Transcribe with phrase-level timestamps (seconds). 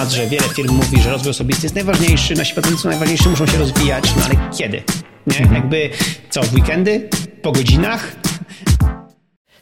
[0.00, 3.46] temat, że wiele firm mówi, że rozwój osobisty jest najważniejszy, nasi pracownicy są najważniejsi, muszą
[3.46, 4.82] się rozwijać, no ale kiedy?
[5.26, 5.38] Nie?
[5.38, 5.54] Mhm.
[5.54, 5.90] Jakby
[6.30, 7.08] co, w weekendy?
[7.42, 8.16] Po godzinach?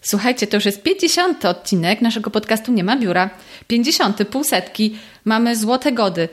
[0.08, 1.44] Słuchajcie, to już jest 50.
[1.44, 3.30] odcinek naszego podcastu Nie ma biura.
[3.66, 4.28] 50.
[4.28, 4.96] półsetki.
[5.24, 6.28] Mamy złote gody.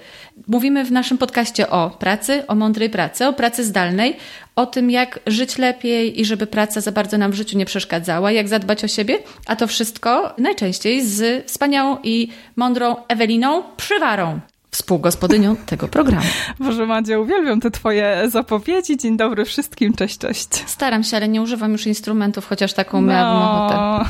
[0.48, 4.18] Mówimy w naszym podcaście o pracy, o mądrej pracy, o pracy zdalnej,
[4.56, 8.32] o tym, jak żyć lepiej i żeby praca za bardzo nam w życiu nie przeszkadzała,
[8.32, 14.40] jak zadbać o siebie, a to wszystko najczęściej z wspaniałą i mądrą Eweliną Przywarą
[14.76, 16.28] współgospodynią tego programu.
[16.60, 18.98] Boże Madzia, uwielbiam te twoje zapowiedzi.
[18.98, 20.50] Dzień dobry wszystkim, cześć, cześć.
[20.66, 23.08] Staram się, ale nie używam już instrumentów, chociaż taką no.
[23.08, 24.06] miałabym ochotę.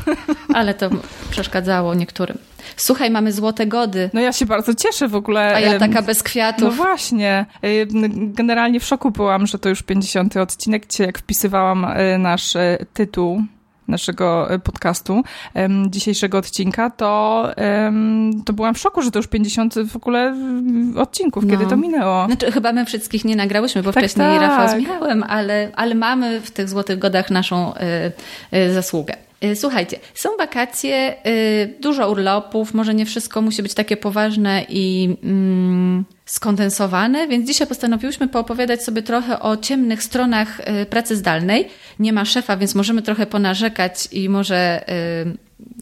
[0.53, 0.89] Ale to
[1.29, 2.37] przeszkadzało niektórym.
[2.77, 4.09] Słuchaj, mamy złote gody.
[4.13, 5.55] No ja się bardzo cieszę w ogóle.
[5.55, 6.63] A ja taka bez kwiatów.
[6.63, 7.45] No właśnie.
[8.15, 10.87] Generalnie w szoku byłam, że to już 50 odcinek.
[10.87, 13.41] Dzisiaj jak wpisywałam e, nasz e, tytuł
[13.87, 15.23] naszego e, podcastu,
[15.89, 17.49] dzisiejszego odcinka, to,
[18.45, 20.35] to byłam w szoku, że to już 50 w ogóle
[20.95, 21.51] odcinków, no.
[21.51, 22.25] kiedy to minęło.
[22.25, 24.41] Znaczy, chyba my wszystkich nie nagrałyśmy, bo tak, wcześniej tak.
[24.41, 27.73] Rafał z Michałem, ale, ale mamy w tych Złotych Godach naszą
[28.53, 29.24] y, y, zasługę.
[29.55, 31.15] Słuchajcie, są wakacje,
[31.79, 38.27] dużo urlopów, może nie wszystko musi być takie poważne i mm, skondensowane, więc dzisiaj postanowiłyśmy
[38.27, 41.67] poopowiadać sobie trochę o ciemnych stronach y, pracy zdalnej.
[41.99, 44.85] Nie ma szefa, więc możemy trochę ponarzekać i może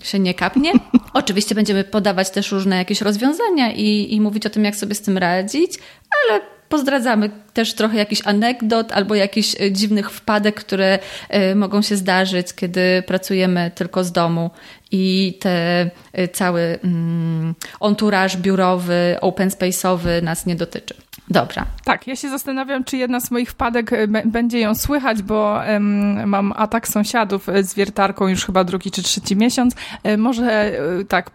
[0.01, 0.71] y, się nie kapnie.
[1.13, 5.01] Oczywiście będziemy podawać też różne jakieś rozwiązania i, i mówić o tym, jak sobie z
[5.01, 5.71] tym radzić,
[6.29, 6.41] ale
[6.73, 10.99] pozdradzamy też trochę jakiś anegdot albo jakichś y, dziwnych wpadek, które
[11.55, 14.52] mogą się zdarzyć, kiedy pracujemy tylko z domu
[14.91, 17.55] i te y, cały mm,
[18.38, 20.95] biurowy, open space'owy nas nie dotyczy.
[21.29, 21.66] Dobra.
[21.83, 26.30] Tak, ja się zastanawiam, czy jedna z moich wpadek e, będzie ją słychać, bo um,
[26.30, 29.75] mam atak sąsiadów e, z wiertarką już chyba drugi czy trzeci miesiąc.
[30.03, 30.71] E, może
[31.07, 31.31] tak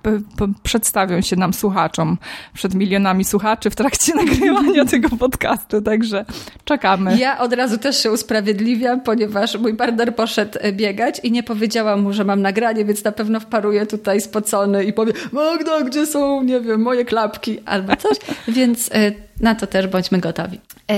[0.63, 2.19] przedstawią się nam słuchaczom
[2.55, 6.25] przed milionami słuchaczy w trakcie nagrywania tego podcastu, także
[6.65, 7.19] czekamy.
[7.19, 12.13] Ja od razu też się usprawiedliwiam, ponieważ mój partner poszedł biegać i nie powiedziałam mu,
[12.13, 16.61] że mam nagranie, więc na pewno wparuje tutaj spocony i powie Magda, gdzie są, nie
[16.61, 18.19] wiem, moje klapki albo coś,
[18.49, 18.91] więc
[19.41, 20.61] na to też bądźmy gotowi.
[20.91, 20.95] E,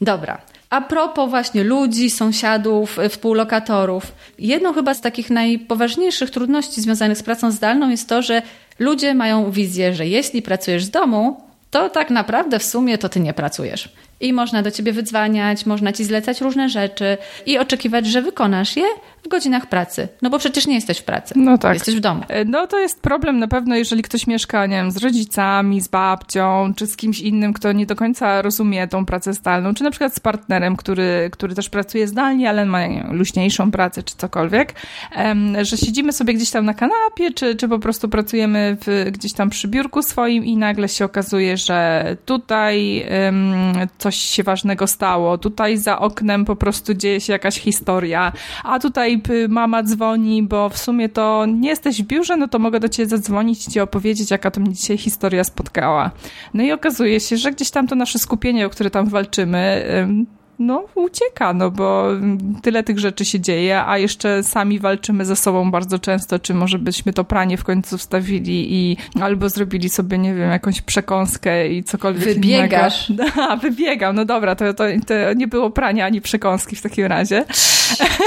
[0.00, 0.42] dobra.
[0.70, 4.12] A propos właśnie ludzi, sąsiadów, e, współlokatorów.
[4.38, 8.42] Jedną chyba z takich najpoważniejszych trudności związanych z pracą zdalną jest to, że
[8.78, 13.20] ludzie mają wizję, że jeśli pracujesz z domu, to tak naprawdę w sumie to ty
[13.20, 13.88] nie pracujesz.
[14.20, 17.16] I można do ciebie wydzwaniać, można ci zlecać różne rzeczy
[17.46, 18.86] i oczekiwać, że wykonasz je,
[19.24, 20.08] w godzinach pracy.
[20.22, 21.34] No bo przecież nie jesteś w pracy.
[21.36, 21.74] No tak.
[21.74, 22.22] Jesteś w domu.
[22.28, 25.88] E, no to jest problem na pewno, jeżeli ktoś mieszka, nie wiem, z rodzicami, z
[25.88, 29.90] babcią, czy z kimś innym, kto nie do końca rozumie tą pracę zdalną, czy na
[29.90, 34.74] przykład z partnerem, który, który też pracuje zdalnie, ale ma wiem, luźniejszą pracę, czy cokolwiek,
[35.62, 39.50] że siedzimy sobie gdzieś tam na kanapie, czy, czy po prostu pracujemy w, gdzieś tam
[39.50, 43.06] przy biurku swoim i nagle się okazuje, że tutaj
[44.04, 48.32] coś się ważnego stało, tutaj za oknem po prostu dzieje się jakaś historia,
[48.64, 52.80] a tutaj mama dzwoni, bo w sumie to nie jesteś w biurze, no to mogę
[52.80, 56.10] do ciebie zadzwonić i ci opowiedzieć, jaka to mnie dzisiaj historia spotkała.
[56.54, 59.86] No i okazuje się, że gdzieś tam to nasze skupienie, o które tam walczymy,
[60.58, 62.08] no, ucieka, no bo
[62.62, 66.78] tyle tych rzeczy się dzieje, a jeszcze sami walczymy ze sobą bardzo często, czy może
[66.78, 71.84] byśmy to pranie w końcu wstawili i albo zrobili sobie, nie wiem, jakąś przekąskę i
[71.84, 73.10] cokolwiek Wybiegasz.
[73.10, 73.56] Innego.
[73.62, 77.44] Wybiegam, no dobra, to, to, to nie było prania ani przekąski w takim razie.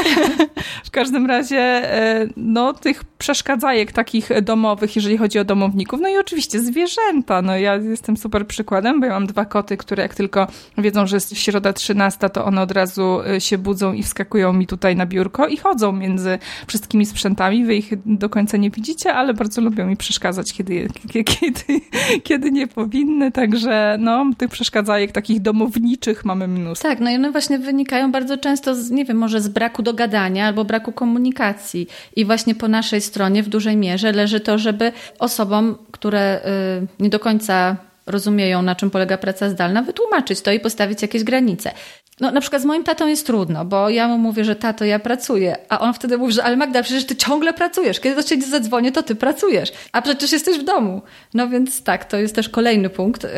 [0.87, 6.17] w każdym razie, e, no, tych przeszkadzajek takich domowych, jeżeli chodzi o domowników, no i
[6.17, 10.47] oczywiście zwierzęta, no ja jestem super przykładem, bo ja mam dwa koty, które jak tylko
[10.77, 14.67] wiedzą, że jest środa 13, to one od razu y, się budzą i wskakują mi
[14.67, 17.65] tutaj na biurko i chodzą między wszystkimi sprzętami.
[17.65, 21.81] Wy ich do końca nie widzicie, ale bardzo lubią mi przeszkadzać, kiedy, kiedy,
[22.23, 23.31] kiedy nie powinny.
[23.31, 26.87] Także no, tych przeszkadzajek takich domowniczych mamy mnóstwo.
[26.87, 30.47] Tak, no i one właśnie wynikają bardzo często z, nie wiem, może z braku dogadania
[30.47, 31.87] albo braku komunikacji.
[32.15, 36.41] I właśnie po naszej stronie w dużej mierze leży to, żeby osobom, które
[36.79, 37.77] y, nie do końca
[38.07, 41.71] rozumieją, na czym polega praca zdalna, wytłumaczyć to i postawić jakieś granice.
[42.19, 44.99] No, na przykład z moim tatą jest trudno, bo ja mu mówię, że tato, ja
[44.99, 47.99] pracuję, a on wtedy mówi, że ale Magda, przecież ty ciągle pracujesz.
[47.99, 51.01] Kiedy do ciebie zadzwonię, to ty pracujesz, a przecież jesteś w domu.
[51.33, 53.29] No więc tak, to jest też kolejny punkt, yy,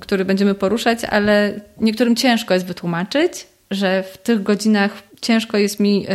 [0.00, 6.06] który będziemy poruszać, ale niektórym ciężko jest wytłumaczyć, że w tych godzinach ciężko jest mi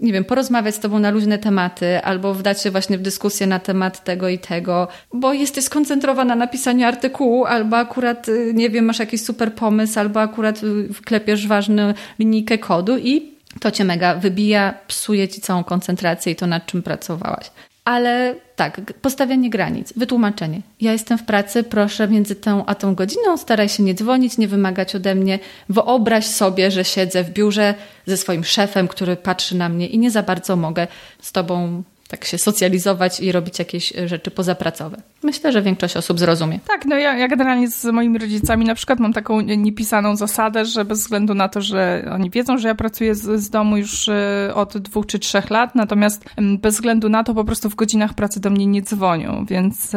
[0.00, 3.58] nie wiem, porozmawiać z tobą na luźne tematy, albo wdać się właśnie w dyskusję na
[3.58, 8.84] temat tego i tego, bo jesteś skoncentrowana na pisaniu artykułu, albo akurat, y, nie wiem,
[8.84, 14.14] masz jakiś super pomysł, albo akurat y, wklepiesz ważną linijkę kodu i to cię mega
[14.14, 17.50] wybija, psuje ci całą koncentrację i to, nad czym pracowałaś.
[17.88, 20.60] Ale tak, postawianie granic, wytłumaczenie.
[20.80, 24.48] Ja jestem w pracy, proszę między tą a tą godziną, staraj się nie dzwonić, nie
[24.48, 25.38] wymagać ode mnie.
[25.68, 27.74] Wyobraź sobie, że siedzę w biurze
[28.06, 30.86] ze swoim szefem, który patrzy na mnie i nie za bardzo mogę
[31.20, 35.02] z tobą tak się socjalizować i robić jakieś e, rzeczy pozapracowe.
[35.22, 36.60] Myślę, że większość osób zrozumie.
[36.68, 40.84] Tak, no ja, ja generalnie z moimi rodzicami na przykład mam taką niepisaną zasadę, że
[40.84, 44.52] bez względu na to, że oni wiedzą, że ja pracuję z, z domu już e,
[44.54, 48.40] od dwóch czy trzech lat, natomiast bez względu na to po prostu w godzinach pracy
[48.40, 49.92] do mnie nie dzwonią, więc,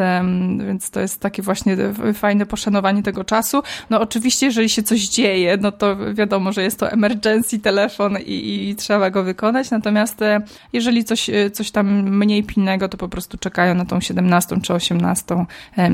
[0.67, 1.77] więc to jest takie właśnie
[2.13, 3.63] fajne poszanowanie tego czasu.
[3.89, 8.69] No oczywiście, jeżeli się coś dzieje, no to wiadomo, że jest to emergency telefon i,
[8.69, 10.41] i trzeba go wykonać, natomiast e,
[10.73, 15.45] jeżeli coś, coś tam mniej pilnego, to po prostu czekają na tą 17 czy 18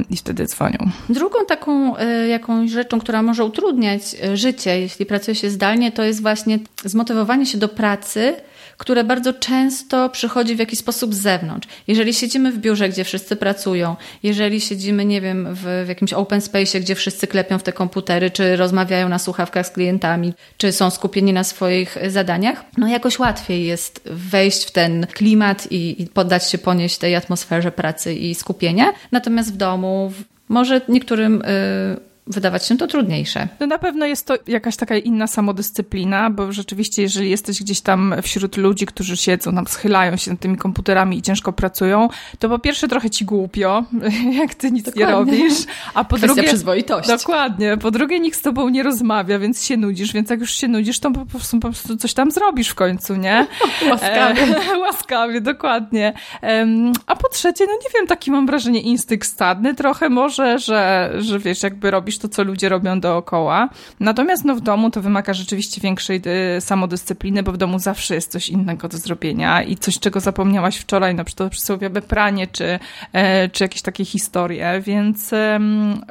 [0.09, 0.77] i wtedy dzwonią.
[1.09, 6.03] Drugą taką e, jakąś rzeczą, która może utrudniać e, życie, jeśli pracuje się zdalnie, to
[6.03, 8.35] jest właśnie zmotywowanie się do pracy
[8.77, 11.67] które bardzo często przychodzi w jakiś sposób z zewnątrz.
[11.87, 16.41] Jeżeli siedzimy w biurze, gdzie wszyscy pracują, jeżeli siedzimy, nie wiem, w, w jakimś open
[16.41, 20.89] space, gdzie wszyscy klepią w te komputery, czy rozmawiają na słuchawkach z klientami, czy są
[20.89, 26.49] skupieni na swoich zadaniach, no jakoś łatwiej jest wejść w ten klimat i, i poddać
[26.49, 28.93] się ponieść tej atmosferze pracy i skupienia.
[29.11, 30.11] Natomiast w domu
[30.49, 33.47] może niektórym y, wydawać się to trudniejsze.
[33.59, 38.15] No na pewno jest to jakaś taka inna samodyscyplina, bo rzeczywiście, jeżeli jesteś gdzieś tam
[38.21, 42.09] wśród ludzi, którzy siedzą, tam schylają się nad tymi komputerami i ciężko pracują,
[42.39, 43.83] to po pierwsze trochę ci głupio,
[44.39, 45.05] jak ty nic dokładnie.
[45.05, 46.47] nie robisz, a po Kwestia drugie...
[46.49, 47.07] przyzwoitość.
[47.07, 47.77] Dokładnie.
[47.77, 50.99] Po drugie nikt z tobą nie rozmawia, więc się nudzisz, więc jak już się nudzisz,
[50.99, 53.47] to po prostu, po prostu coś tam zrobisz w końcu, nie?
[53.91, 54.41] łaskawie.
[54.71, 56.13] E, łaskawie, dokładnie.
[56.43, 56.67] E,
[57.07, 61.39] a po trzecie, no nie wiem, taki mam wrażenie instynkt stadny trochę może, że, że
[61.39, 63.69] wiesz, jakby robisz robisz to, co ludzie robią dookoła.
[63.99, 66.21] Natomiast no, w domu to wymaga rzeczywiście większej
[66.57, 70.77] y, samodyscypliny, bo w domu zawsze jest coś innego do zrobienia i coś, czego zapomniałaś
[70.77, 72.79] wczoraj, na przykład przysłowiowe pranie, czy,
[73.13, 75.31] e, czy jakieś takie historie, więc,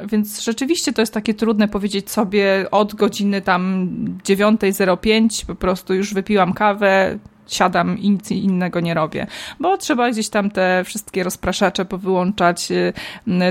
[0.08, 3.88] więc rzeczywiście to jest takie trudne powiedzieć sobie od godziny tam
[4.24, 9.26] 9.05 po prostu już wypiłam kawę, siadam i nic innego nie robię,
[9.60, 12.70] bo trzeba gdzieś tam te wszystkie rozpraszacze powyłączać.
[12.70, 12.92] Y,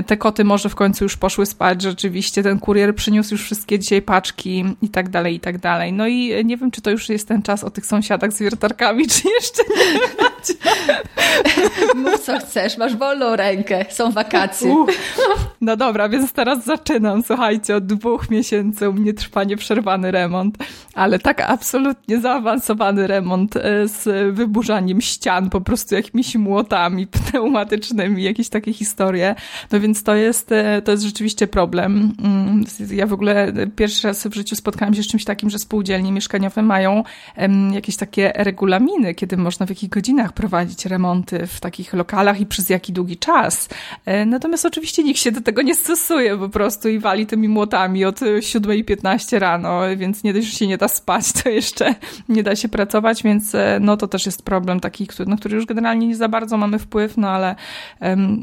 [0.06, 4.02] te koty może w końcu już poszły spać, rzeczywiście ten kurier przyniósł już wszystkie dzisiaj
[4.02, 5.92] paczki i tak dalej, i tak dalej.
[5.92, 9.08] No i nie wiem, czy to już jest ten czas o tych sąsiadach z wiertarkami,
[9.12, 10.00] czy jeszcze nie
[11.94, 14.74] Mów co chcesz, masz wolną rękę, są wakacje.
[15.60, 17.22] No dobra, więc teraz zaczynam.
[17.22, 20.56] Słuchajcie, od dwóch miesięcy u mnie trwa nieprzerwany remont,
[20.94, 28.48] ale tak absolutnie zaawansowany remont y, z wyburzaniem ścian po prostu jakimiś młotami pneumatycznymi, jakieś
[28.48, 29.34] takie historie.
[29.72, 32.12] No więc to jest, e, to jest rzeczywiście problem.
[32.22, 36.12] Mm, ja w ogóle pierwszy raz w życiu spotkałam się z czymś takim, że spółdzielnie
[36.12, 37.02] mieszkaniowe mają
[37.72, 42.70] jakieś takie regulaminy, kiedy można w jakich godzinach prowadzić remonty w takich lokalach i przez
[42.70, 43.68] jaki długi czas.
[44.04, 48.04] E, natomiast oczywiście nikt się do tego nie stosuje po prostu i wali tymi młotami
[48.04, 51.94] od 7.15 rano, więc nie dość, że się nie da spać, to jeszcze
[52.28, 55.56] nie da się pracować, więc e, no to też jest problem taki, który, na który
[55.56, 57.54] już generalnie nie za bardzo mamy wpływ, no ale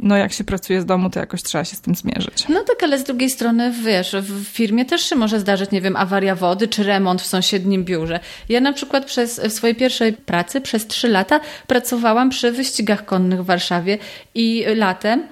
[0.02, 2.48] no jak się pracuje z domu, to jakoś trzeba się z tym zmierzyć.
[2.50, 5.96] No tak, ale z drugiej strony, wiesz, w firmie też się może zdarzyć, nie wiem,
[5.96, 8.20] awaria wody czy remont w sąsiednim biurze.
[8.50, 13.42] Ja na przykład przez w swojej pierwszej pracy przez trzy lata pracowałam przy wyścigach konnych
[13.42, 13.98] w Warszawie
[14.36, 15.24] i latem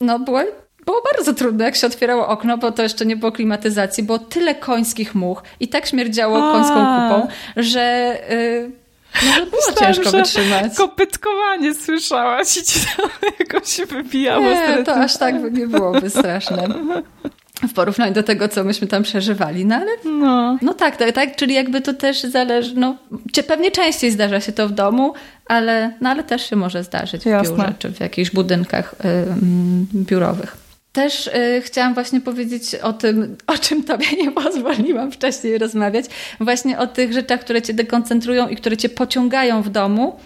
[0.00, 0.40] no było
[0.86, 4.54] było bardzo trudne, jak się otwierało okno, bo to jeszcze nie było klimatyzacji, było tyle
[4.54, 6.52] końskich much i tak śmierdziało A.
[6.52, 8.79] końską kupą, że yy,
[9.14, 10.76] no, było Myślałam, ciężko wytrzymać.
[10.76, 14.44] Kopytkowanie słyszałaś i ci tam jakoś wybijało.
[14.44, 16.68] Nie, to aż tak nie byłoby straszne.
[17.68, 21.36] W porównaniu do tego, co myśmy tam przeżywali, no ale no, no tak, tak, tak,
[21.36, 22.96] czyli jakby to też zależy, no
[23.46, 25.14] pewnie częściej zdarza się to w domu,
[25.46, 29.26] ale, no, ale też się może zdarzyć w biurze, czy w jakichś budynkach y,
[29.94, 30.69] biurowych.
[30.92, 36.04] Też y, chciałam właśnie powiedzieć o tym, o czym Tobie nie pozwoliłam wcześniej rozmawiać,
[36.40, 40.16] właśnie o tych rzeczach, które Cię dekoncentrują i które Cię pociągają w domu,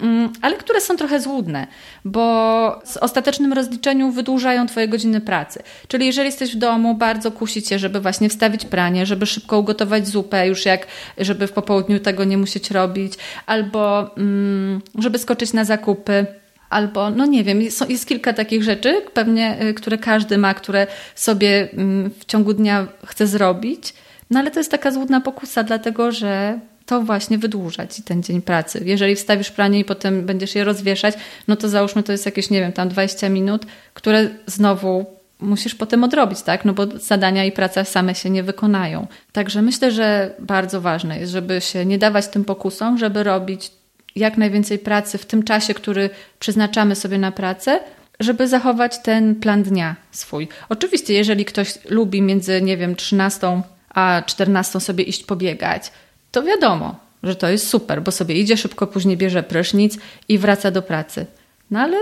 [0.00, 1.66] mm, ale które są trochę złudne,
[2.04, 5.62] bo w ostatecznym rozliczeniu wydłużają Twoje godziny pracy.
[5.88, 10.08] Czyli jeżeli jesteś w domu, bardzo kusi Cię, żeby właśnie wstawić pranie, żeby szybko ugotować
[10.08, 10.86] zupę, już jak,
[11.18, 13.14] żeby w popołudniu tego nie musieć robić,
[13.46, 16.41] albo mm, żeby skoczyć na zakupy
[16.72, 20.86] albo, no nie wiem, jest, jest kilka takich rzeczy, pewnie, y, które każdy ma, które
[21.14, 23.94] sobie mm, w ciągu dnia chce zrobić,
[24.30, 28.42] no ale to jest taka złudna pokusa, dlatego że to właśnie wydłuża ci ten dzień
[28.42, 28.82] pracy.
[28.84, 31.14] Jeżeli wstawisz pranie i potem będziesz je rozwieszać,
[31.48, 35.06] no to załóżmy to jest jakieś, nie wiem, tam 20 minut, które znowu
[35.40, 36.64] musisz potem odrobić, tak?
[36.64, 39.06] No bo zadania i praca same się nie wykonają.
[39.32, 43.70] Także myślę, że bardzo ważne jest, żeby się nie dawać tym pokusom, żeby robić
[44.16, 47.80] jak najwięcej pracy w tym czasie, który przeznaczamy sobie na pracę,
[48.20, 50.48] żeby zachować ten plan dnia swój.
[50.68, 55.92] Oczywiście, jeżeli ktoś lubi między, nie wiem, 13 a 14 sobie iść pobiegać,
[56.32, 60.70] to wiadomo, że to jest super, bo sobie idzie szybko, później bierze prysznic i wraca
[60.70, 61.26] do pracy.
[61.70, 61.96] No ale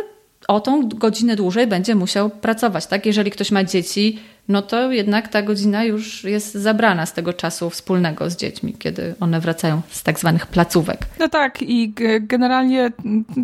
[0.49, 3.07] o tą godzinę dłużej będzie musiał pracować, tak?
[3.07, 4.19] Jeżeli ktoś ma dzieci,
[4.51, 9.15] no to jednak ta godzina już jest zabrana z tego czasu wspólnego z dziećmi, kiedy
[9.21, 11.07] one wracają z tak zwanych placówek.
[11.19, 12.93] No tak i generalnie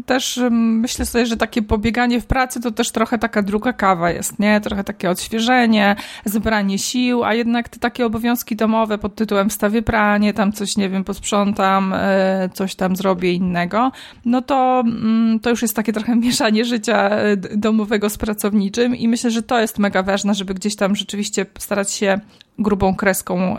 [0.07, 4.39] też myślę sobie, że takie pobieganie w pracy to też trochę taka druga kawa jest,
[4.39, 4.61] nie?
[4.61, 10.35] Trochę takie odświeżenie, zebranie sił, a jednak te takie obowiązki domowe pod tytułem wstawię pranie,
[10.35, 13.93] tam coś, nie wiem, posprzątam, e, coś tam zrobię innego,
[14.25, 19.09] no to, mm, to już jest takie trochę mieszanie życia e, domowego z pracowniczym i
[19.09, 22.21] myślę, że to jest mega ważne, żeby gdzieś tam rzeczywiście starać się
[22.59, 23.57] grubą kreską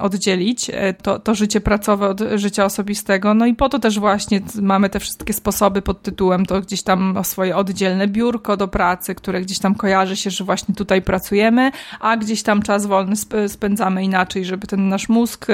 [0.00, 3.34] oddzielić e, to, to życie pracowe od życia osobistego.
[3.34, 7.18] No i po to też właśnie mamy te wszystkie sposoby pod tytułem to gdzieś tam
[7.22, 12.16] swoje oddzielne biurko do pracy, które gdzieś tam kojarzy się, że właśnie tutaj pracujemy, a
[12.16, 13.14] gdzieś tam czas wolny
[13.48, 15.46] spędzamy inaczej, żeby ten nasz mózg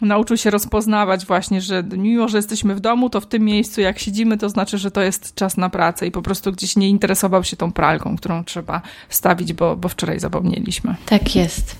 [0.00, 3.98] nauczył się rozpoznawać właśnie, że mimo, że jesteśmy w domu, to w tym miejscu jak
[3.98, 7.44] siedzimy, to znaczy, że to jest czas na pracę i po prostu gdzieś nie interesował
[7.44, 10.94] się tą pralką, którą trzeba stawić, bo, bo wczoraj zapomnieliśmy.
[11.06, 11.77] Tak jest.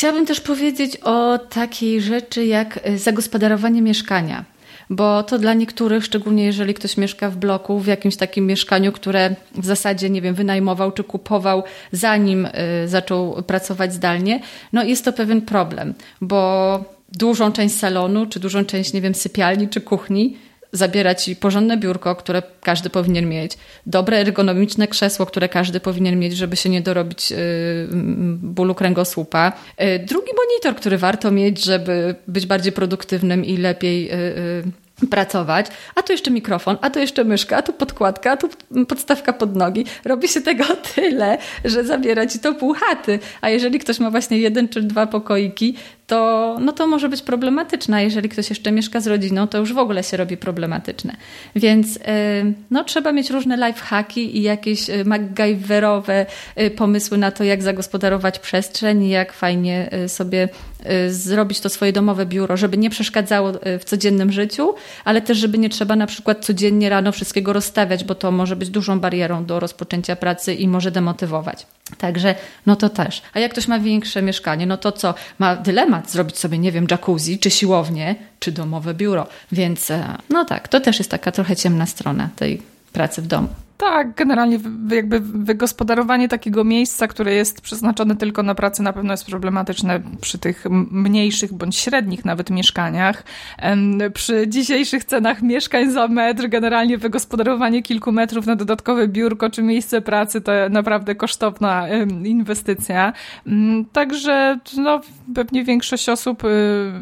[0.00, 4.44] Chciałabym też powiedzieć o takiej rzeczy jak y, zagospodarowanie mieszkania.
[4.90, 9.34] Bo to dla niektórych, szczególnie jeżeli ktoś mieszka w bloku, w jakimś takim mieszkaniu, które
[9.54, 12.50] w zasadzie, nie wiem, wynajmował czy kupował, zanim y,
[12.88, 14.40] zaczął pracować zdalnie,
[14.72, 19.68] no jest to pewien problem, bo dużą część salonu, czy dużą część, nie wiem, sypialni
[19.68, 20.36] czy kuchni
[20.72, 26.36] zabiera ci porządne biurko, które każdy powinien mieć, dobre ergonomiczne krzesło, które każdy powinien mieć,
[26.36, 27.36] żeby się nie dorobić yy,
[28.36, 34.12] bólu kręgosłupa, yy, drugi monitor, który warto mieć, żeby być bardziej produktywnym i lepiej yy,
[35.06, 38.48] pracować, a tu jeszcze mikrofon, a tu jeszcze myszka, a tu podkładka, a tu
[38.88, 39.84] podstawka pod nogi.
[40.04, 40.64] Robi się tego
[40.94, 43.18] tyle, że zabiera ci to pół chaty.
[43.40, 45.74] A jeżeli ktoś ma właśnie jeden czy dwa pokoiki,
[46.06, 48.04] to, no to może być problematyczne.
[48.04, 51.16] Jeżeli ktoś jeszcze mieszka z rodziną, to już w ogóle się robi problematyczne.
[51.56, 52.00] Więc y,
[52.70, 56.26] no, trzeba mieć różne lifehacki i jakieś y, MacGyverowe
[56.60, 60.48] y, pomysły na to, jak zagospodarować przestrzeń i jak fajnie sobie
[61.08, 65.68] zrobić to swoje domowe biuro, żeby nie przeszkadzało w codziennym życiu, ale też, żeby nie
[65.68, 70.16] trzeba na przykład codziennie rano wszystkiego rozstawiać, bo to może być dużą barierą do rozpoczęcia
[70.16, 71.66] pracy i może demotywować.
[71.98, 72.34] Także
[72.66, 73.22] no to też.
[73.34, 75.14] A jak ktoś ma większe mieszkanie, no to co?
[75.38, 79.26] Ma dylemat zrobić sobie, nie wiem, jacuzzi, czy siłownię, czy domowe biuro.
[79.52, 83.48] Więc e, no tak, to też jest taka trochę ciemna strona tej pracy w domu.
[83.80, 84.58] Tak, generalnie
[84.90, 90.38] jakby wygospodarowanie takiego miejsca, które jest przeznaczone tylko na pracę, na pewno jest problematyczne przy
[90.38, 93.24] tych mniejszych bądź średnich nawet mieszkaniach.
[94.14, 100.00] Przy dzisiejszych cenach mieszkań za metr, generalnie wygospodarowanie kilku metrów na dodatkowe biurko czy miejsce
[100.00, 101.88] pracy to naprawdę kosztowna
[102.24, 103.12] inwestycja.
[103.46, 105.00] Mm, także no,
[105.34, 106.48] pewnie większość osób y,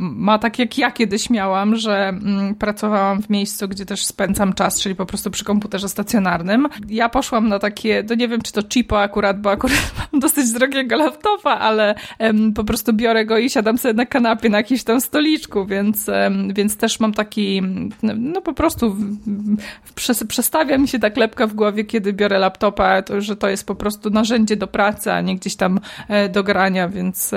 [0.01, 4.81] ma tak jak ja kiedyś miałam, że mm, pracowałam w miejscu, gdzie też spędzam czas,
[4.81, 8.63] czyli po prostu przy komputerze stacjonarnym ja poszłam na takie, to nie wiem, czy to
[8.75, 13.51] cheapo akurat, bo akurat mam dosyć drogiego laptopa, ale um, po prostu biorę go i
[13.51, 17.63] siadam sobie na kanapie, na jakimś tam stoliczku, więc, um, więc też mam taki,
[18.03, 23.03] no, no po prostu w, przestawia mi się ta klepka w głowie, kiedy biorę laptopa,
[23.03, 26.45] to, że to jest po prostu narzędzie do pracy, a nie gdzieś tam e, do
[26.45, 27.31] grania, więc,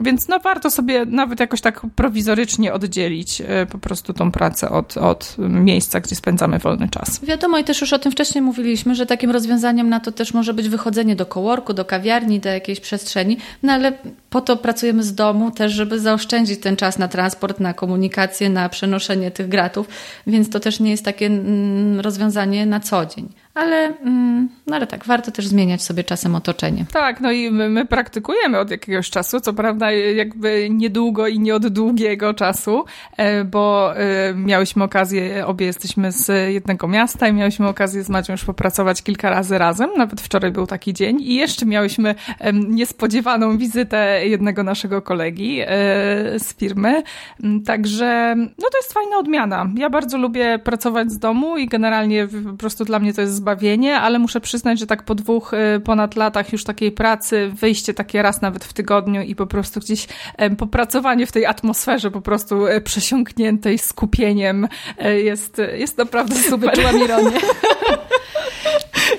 [0.00, 4.96] więc no warto sobie nawet jakoś tak prowizorycznie oddzielić e, po prostu tą pracę od,
[4.96, 7.24] od miejsca, gdzie spędzamy wolny czas.
[7.24, 10.34] Wiadomo i też już o tym wcześniej mówiliśmy, mówiliśmy, że takim rozwiązaniem na to też
[10.34, 13.92] może być wychodzenie do kołorku, do kawiarni, do jakiejś przestrzeni, no ale
[14.30, 18.68] po to pracujemy z domu też, żeby zaoszczędzić ten czas na transport, na komunikację, na
[18.68, 19.88] przenoszenie tych gratów,
[20.26, 24.86] więc to też nie jest takie mm, rozwiązanie na co dzień ale, mm, no ale
[24.86, 26.84] tak, warto też zmieniać sobie czasem otoczenie.
[26.92, 31.54] Tak, no i my, my, praktykujemy od jakiegoś czasu, co prawda jakby niedługo i nie
[31.54, 32.84] od długiego czasu,
[33.16, 38.32] e, bo e, miałyśmy okazję, obie jesteśmy z jednego miasta i miałyśmy okazję z Macią
[38.32, 42.14] już popracować kilka razy razem, nawet wczoraj był taki dzień i jeszcze miałyśmy
[42.52, 45.66] niespodziewaną wizytę jednego naszego kolegi e,
[46.38, 47.02] z firmy,
[47.42, 49.66] mm, także no to jest fajna odmiana.
[49.76, 53.96] Ja bardzo lubię pracować z domu i generalnie po prostu dla mnie to jest zbawienie,
[54.00, 58.22] ale muszę przyznać, że tak po dwóch y, ponad latach już takiej pracy, wyjście takie
[58.22, 60.06] raz nawet w tygodniu i po prostu gdzieś
[60.58, 66.70] popracowanie w tej atmosferze po prostu e, przesiąkniętej skupieniem e, jest, jest naprawdę super.
[66.70, 67.38] Wyczułam ironię.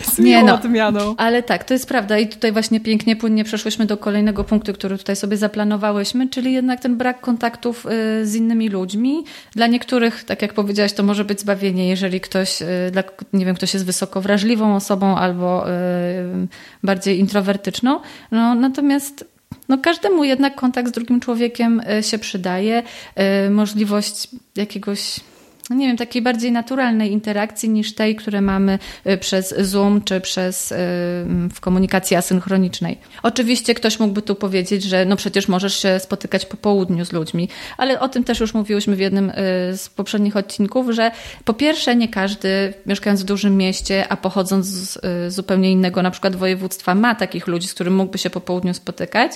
[0.04, 1.16] z nie, no, odmianą.
[1.18, 4.98] Ale tak, to jest prawda i tutaj właśnie pięknie, płynnie przeszłyśmy do kolejnego punktu, który
[4.98, 9.24] tutaj sobie zaplanowałyśmy, czyli jednak ten brak kontaktów y, z innymi ludźmi.
[9.52, 13.56] Dla niektórych, tak jak powiedziałaś, to może być zbawienie, jeżeli ktoś, y, dla, nie wiem,
[13.56, 15.74] ktoś jest wysoko wrażliwą osobą albo y,
[16.84, 18.00] bardziej introwertyczną.
[18.32, 19.26] No, natomiast
[19.70, 22.84] no każdemu jednak kontakt z drugim człowiekiem się przydaje.
[23.50, 25.20] Możliwość jakiegoś
[25.70, 30.72] nie wiem, takiej bardziej naturalnej interakcji niż tej, które mamy y, przez Zoom czy przez
[30.72, 30.76] y,
[31.54, 32.98] w komunikacji asynchronicznej.
[33.24, 37.50] Oczywiście ktoś mógłby tu powiedzieć, że no przecież możesz się spotykać po południu z ludźmi,
[37.78, 39.34] ale o tym też już mówiłyśmy w jednym y,
[39.78, 41.12] z poprzednich odcinków, że
[41.46, 46.36] po pierwsze nie każdy mieszkając w dużym mieście, a pochodząc z zupełnie innego na przykład
[46.36, 49.32] województwa ma takich ludzi, z którym mógłby się po południu spotykać.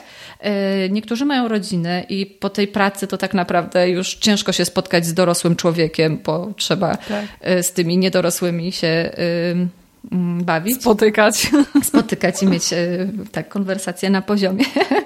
[0.89, 5.13] Niektórzy mają rodziny i po tej pracy to tak naprawdę już ciężko się spotkać z
[5.13, 7.25] dorosłym człowiekiem, bo trzeba tak.
[7.59, 10.81] Y, z tymi niedorosłymi się y, mm, bawić.
[10.81, 11.51] Spotykać.
[11.83, 14.65] Spotykać i mieć y, tak konwersację na poziomie.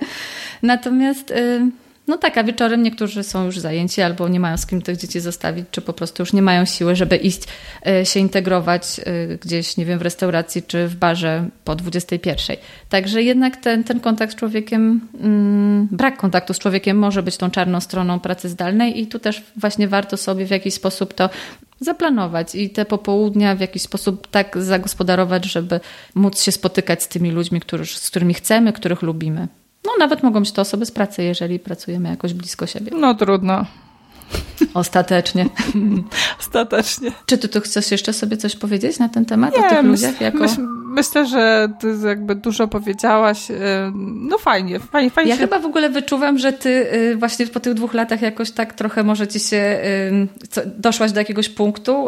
[0.63, 1.33] Natomiast
[2.07, 5.19] no tak, a wieczorem niektórzy są już zajęci albo nie mają z kim tych dzieci
[5.19, 7.41] zostawić, czy po prostu już nie mają siły, żeby iść
[7.87, 12.57] e, się integrować e, gdzieś, nie wiem, w restauracji czy w barze po 21.
[12.89, 17.51] Także jednak ten, ten kontakt z człowiekiem, mm, brak kontaktu z człowiekiem może być tą
[17.51, 21.29] czarną stroną pracy zdalnej i tu też właśnie warto sobie w jakiś sposób to
[21.79, 25.79] zaplanować i te popołudnia w jakiś sposób tak zagospodarować, żeby
[26.15, 29.47] móc się spotykać z tymi ludźmi, którzy, z którymi chcemy, których lubimy.
[29.85, 32.91] No nawet mogą być to osoby z pracy, jeżeli pracujemy jakoś blisko siebie.
[32.95, 33.65] No trudno.
[34.73, 35.49] Myślę.
[36.39, 37.11] Ostatecznie.
[37.25, 40.21] Czy ty tu chcesz jeszcze sobie coś powiedzieć na ten temat Nie, o tych ludziach?
[40.21, 40.45] Jako...
[40.95, 43.51] myślę, że ty jakby dużo powiedziałaś.
[43.51, 43.55] Y,
[43.95, 45.29] no fajnie, fajnie, fajnie.
[45.29, 45.41] Ja się...
[45.41, 49.03] chyba w ogóle wyczuwam, że ty y, właśnie po tych dwóch latach jakoś tak trochę
[49.03, 49.79] może ci się
[50.57, 52.07] y, doszłaś do jakiegoś punktu,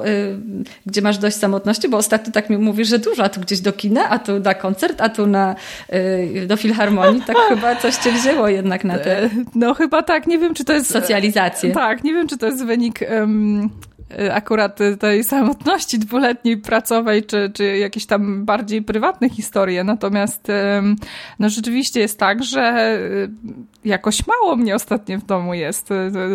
[0.86, 3.74] gdzie masz dość samotności, bo ostatnio tak mi mówisz, że dużo, a tu gdzieś do
[3.74, 5.56] kina, a tu na koncert, a tu na,
[6.48, 7.22] do filharmonii.
[7.22, 9.30] Tak chyba coś cię wzięło jednak na te...
[9.56, 10.92] No chyba tak, nie wiem, czy to jest...
[10.92, 11.72] Socjalizację.
[11.72, 13.70] Tak, nie wiem, czy to jest wynik um,
[14.32, 19.84] akurat tej samotności dwuletniej pracowej, czy, czy jakieś tam bardziej prywatne historie.
[19.84, 20.48] Natomiast
[21.40, 22.98] no rzeczywiście jest tak, że
[23.86, 25.90] jakoś mało mnie ostatnio w domu jest.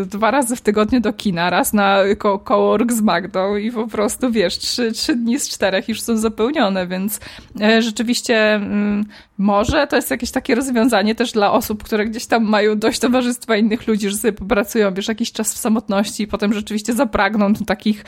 [0.07, 4.31] Dwa razy w tygodniu do kina, raz na ko cowork z Magdą i po prostu
[4.31, 7.21] wiesz, trzy, trzy dni z czterech już są zapełnione, więc
[7.61, 9.05] e, rzeczywiście mm,
[9.39, 13.57] może to jest jakieś takie rozwiązanie też dla osób, które gdzieś tam mają dość towarzystwa
[13.57, 18.05] innych ludzi, że sobie popracują, wiesz, jakiś czas w samotności i potem rzeczywiście zapragną takich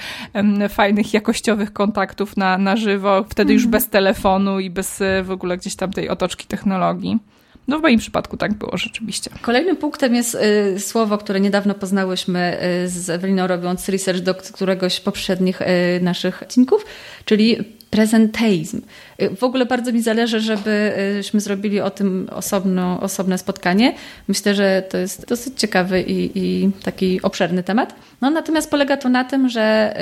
[0.69, 3.71] fajnych, jakościowych kontaktów na, na żywo, wtedy już mhm.
[3.71, 7.19] bez telefonu i bez e, w ogóle gdzieś tam tej otoczki technologii.
[7.69, 9.31] No w moim przypadku tak było rzeczywiście.
[9.43, 10.35] Kolejnym punktem jest
[10.77, 15.65] y, słowo, które niedawno poznałyśmy y, z Eweliną robiąc research do któregoś poprzednich y,
[16.03, 16.87] naszych odcinków,
[17.25, 17.57] czyli
[17.91, 18.81] prezenteizm.
[19.37, 23.95] W ogóle bardzo mi zależy, żebyśmy zrobili o tym osobno, osobne spotkanie.
[24.29, 27.95] Myślę, że to jest dosyć ciekawy i, i taki obszerny temat.
[28.21, 29.95] No, natomiast polega to na tym, że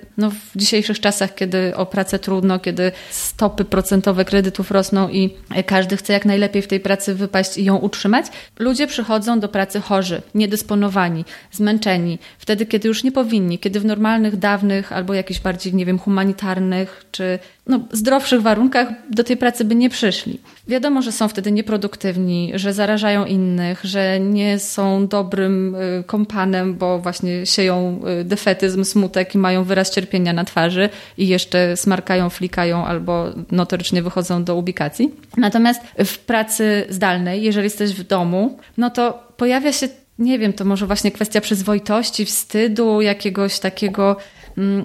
[0.00, 5.30] y, no, w dzisiejszych czasach, kiedy o pracę trudno, kiedy stopy procentowe kredytów rosną i
[5.66, 8.26] każdy chce jak najlepiej w tej pracy wypaść i ją utrzymać,
[8.58, 14.36] ludzie przychodzą do pracy chorzy, niedysponowani, zmęczeni, wtedy, kiedy już nie powinni, kiedy w normalnych,
[14.36, 19.74] dawnych albo jakichś bardziej, nie wiem, humanitarnych czy no, zdrowszych warunkach do tej pracy by
[19.74, 20.40] nie przyszli.
[20.68, 26.98] Wiadomo, że są wtedy nieproduktywni, że zarażają innych, że nie są dobrym y, kompanem, bo
[26.98, 32.86] właśnie sieją y, defetyzm, smutek i mają wyraz cierpienia na twarzy i jeszcze smarkają, flikają
[32.86, 35.14] albo notorycznie wychodzą do ubikacji.
[35.36, 40.64] Natomiast w pracy zdalnej, jeżeli jesteś w domu, no to pojawia się, nie wiem, to
[40.64, 44.16] może właśnie kwestia przyzwoitości, wstydu, jakiegoś takiego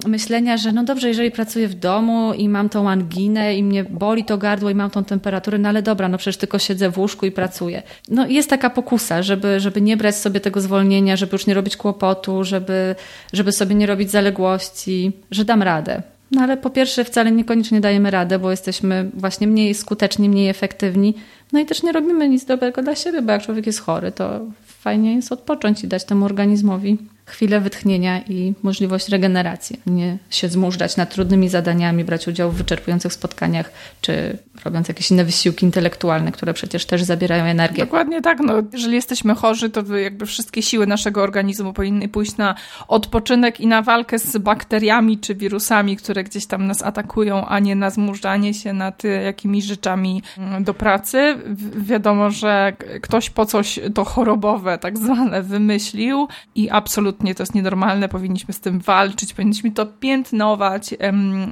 [0.06, 4.24] myślenia, że no dobrze, jeżeli pracuję w domu i mam tą anginę i mnie boli
[4.24, 7.26] to gardło i mam tą temperaturę, no ale dobra, no przecież tylko siedzę w łóżku
[7.26, 7.82] i pracuję.
[8.08, 11.76] No jest taka pokusa, żeby, żeby nie brać sobie tego zwolnienia, żeby już nie robić
[11.76, 12.94] kłopotu, żeby,
[13.32, 16.02] żeby sobie nie robić zaległości, że dam radę.
[16.30, 21.14] No ale po pierwsze wcale niekoniecznie dajemy radę, bo jesteśmy właśnie mniej skuteczni, mniej efektywni.
[21.52, 24.40] No i też nie robimy nic dobrego dla siebie, bo jak człowiek jest chory, to
[24.66, 29.80] fajnie jest odpocząć i dać temu organizmowi chwilę wytchnienia i możliwość regeneracji.
[29.86, 35.24] Nie się zmużdżać nad trudnymi zadaniami, brać udział w wyczerpujących spotkaniach, czy robiąc jakieś inne
[35.24, 37.84] wysiłki intelektualne, które przecież też zabierają energię.
[37.84, 38.40] Dokładnie tak.
[38.40, 42.54] No, jeżeli jesteśmy chorzy, to jakby wszystkie siły naszego organizmu powinny pójść na
[42.88, 47.76] odpoczynek i na walkę z bakteriami czy wirusami, które gdzieś tam nas atakują, a nie
[47.76, 51.36] na zmużdżanie się nad jakimiś rzeczami mm, do pracy.
[51.76, 57.54] Wiadomo, że ktoś po coś to chorobowe tak zwane wymyślił i absolutnie absolutnie to jest
[57.54, 60.94] nienormalne, powinniśmy z tym walczyć, powinniśmy to piętnować.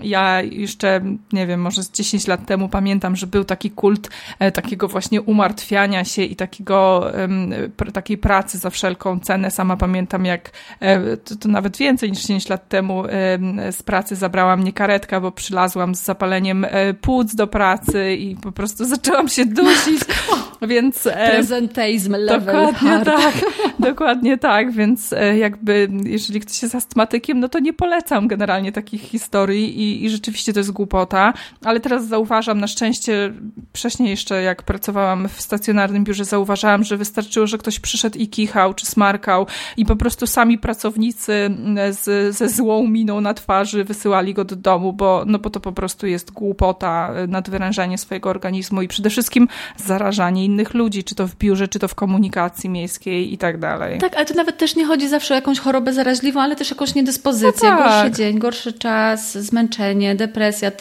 [0.02, 1.00] Ja jeszcze,
[1.32, 5.22] nie wiem, może z 10 lat temu pamiętam, że był taki kult e, takiego właśnie
[5.22, 7.10] umartwiania się i takiego,
[7.92, 9.50] takiej pracy za wszelką cenę.
[9.50, 10.50] Sama pamiętam, jak
[10.80, 13.04] e, to, to nawet więcej niż 10 lat temu
[13.70, 18.52] z pracy zabrała mnie karetka, bo przylazłam z zapaleniem e, płuc do pracy i po
[18.52, 20.00] prostu zaczęłam się dusić,
[20.62, 21.08] więc...
[21.30, 23.04] Presenteizm level Dokładnie hard.
[23.04, 23.34] tak,
[23.78, 25.14] dokładnie tak, więc
[25.56, 30.52] jakby jeżeli ktoś jest astmatykiem, no to nie polecam generalnie takich historii i, i rzeczywiście
[30.52, 31.32] to jest głupota,
[31.64, 33.32] ale teraz zauważam, na szczęście
[33.72, 38.74] wcześniej jeszcze jak pracowałam w stacjonarnym biurze, zauważałam, że wystarczyło, że ktoś przyszedł i kichał,
[38.74, 44.34] czy smarkał i po prostu sami pracownicy mm, z, ze złą miną na twarzy wysyłali
[44.34, 48.88] go do domu, bo, no bo to po prostu jest głupota, nadwyrężanie swojego organizmu i
[48.88, 53.38] przede wszystkim zarażanie innych ludzi, czy to w biurze, czy to w komunikacji miejskiej i
[53.38, 53.98] tak dalej.
[53.98, 57.70] Tak, ale to nawet też nie chodzi zawsze jakąś chorobę zaraźliwą, ale też jakąś niedyspozycję,
[57.70, 58.02] no tak.
[58.02, 60.72] gorszy dzień, gorszy czas, zmęczenie, depresja,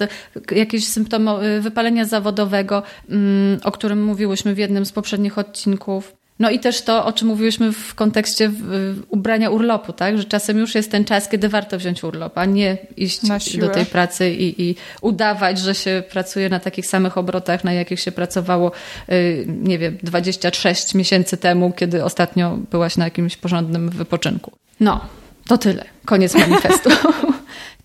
[0.52, 6.25] jakieś symptomy wypalenia zawodowego, mm, o którym mówiłyśmy w jednym z poprzednich odcinków.
[6.40, 8.52] No i też to, o czym mówiłyśmy w kontekście
[9.10, 10.18] ubrania urlopu, tak?
[10.18, 13.20] Że czasem już jest ten czas, kiedy warto wziąć urlop, a nie iść
[13.58, 18.00] do tej pracy i, i, udawać, że się pracuje na takich samych obrotach, na jakich
[18.00, 18.72] się pracowało,
[19.10, 24.52] y, nie wiem, 26 miesięcy temu, kiedy ostatnio byłaś na jakimś porządnym wypoczynku.
[24.80, 25.02] No,
[25.48, 25.86] to tyle.
[26.06, 26.90] Koniec manifestu.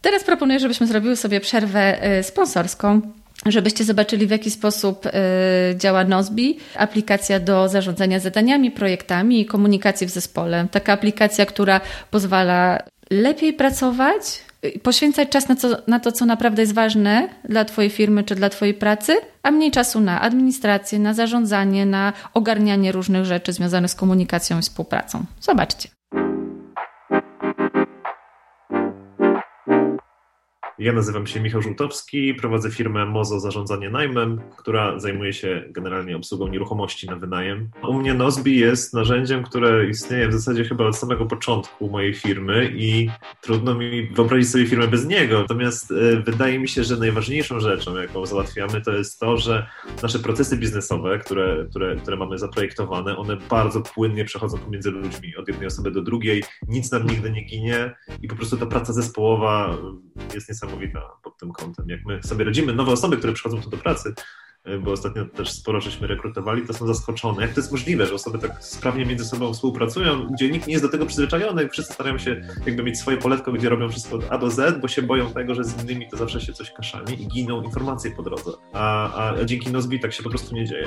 [0.02, 3.00] Teraz proponuję, żebyśmy zrobiły sobie przerwę y, sponsorską
[3.46, 5.10] żebyście zobaczyli, w jaki sposób y,
[5.76, 10.66] działa Nozbi, aplikacja do zarządzania zadaniami, projektami i komunikacji w zespole.
[10.70, 12.78] Taka aplikacja, która pozwala
[13.10, 14.22] lepiej pracować,
[14.64, 18.34] y, poświęcać czas na, co, na to, co naprawdę jest ważne dla Twojej firmy czy
[18.34, 23.90] dla Twojej pracy, a mniej czasu na administrację, na zarządzanie, na ogarnianie różnych rzeczy związanych
[23.90, 25.24] z komunikacją i współpracą.
[25.40, 25.99] Zobaczcie.
[30.80, 36.48] Ja nazywam się Michał Żółtowski, prowadzę firmę Mozo Zarządzanie Najmem, która zajmuje się generalnie obsługą
[36.48, 37.70] nieruchomości na wynajem.
[37.88, 42.72] U mnie Nozbi jest narzędziem, które istnieje w zasadzie chyba od samego początku mojej firmy
[42.74, 45.40] i trudno mi wyobrazić sobie firmę bez niego.
[45.40, 49.66] Natomiast e, wydaje mi się, że najważniejszą rzeczą, jaką załatwiamy, to jest to, że
[50.02, 55.48] nasze procesy biznesowe, które, które, które mamy zaprojektowane, one bardzo płynnie przechodzą pomiędzy ludźmi, od
[55.48, 59.76] jednej osoby do drugiej, nic nam nigdy nie ginie i po prostu ta praca zespołowa
[60.34, 61.88] jest niesamowita niesamowita pod tym kątem.
[61.88, 64.14] Jak my sobie radzimy, nowe osoby, które przychodzą tu do pracy,
[64.64, 67.42] e, bo ostatnio też sporo żeśmy rekrutowali, to są zaskoczone.
[67.42, 70.84] Jak to jest możliwe, że osoby tak sprawnie między sobą współpracują, gdzie nikt nie jest
[70.84, 74.38] do tego przyzwyczajony, wszyscy starają się jakby mieć swoje poletko, gdzie robią wszystko od A
[74.38, 77.26] do Z, bo się boją tego, że z innymi to zawsze się coś kaszani i
[77.26, 78.50] giną informacje po drodze.
[78.72, 80.86] A, a, a dzięki Nozbi tak się po prostu nie dzieje.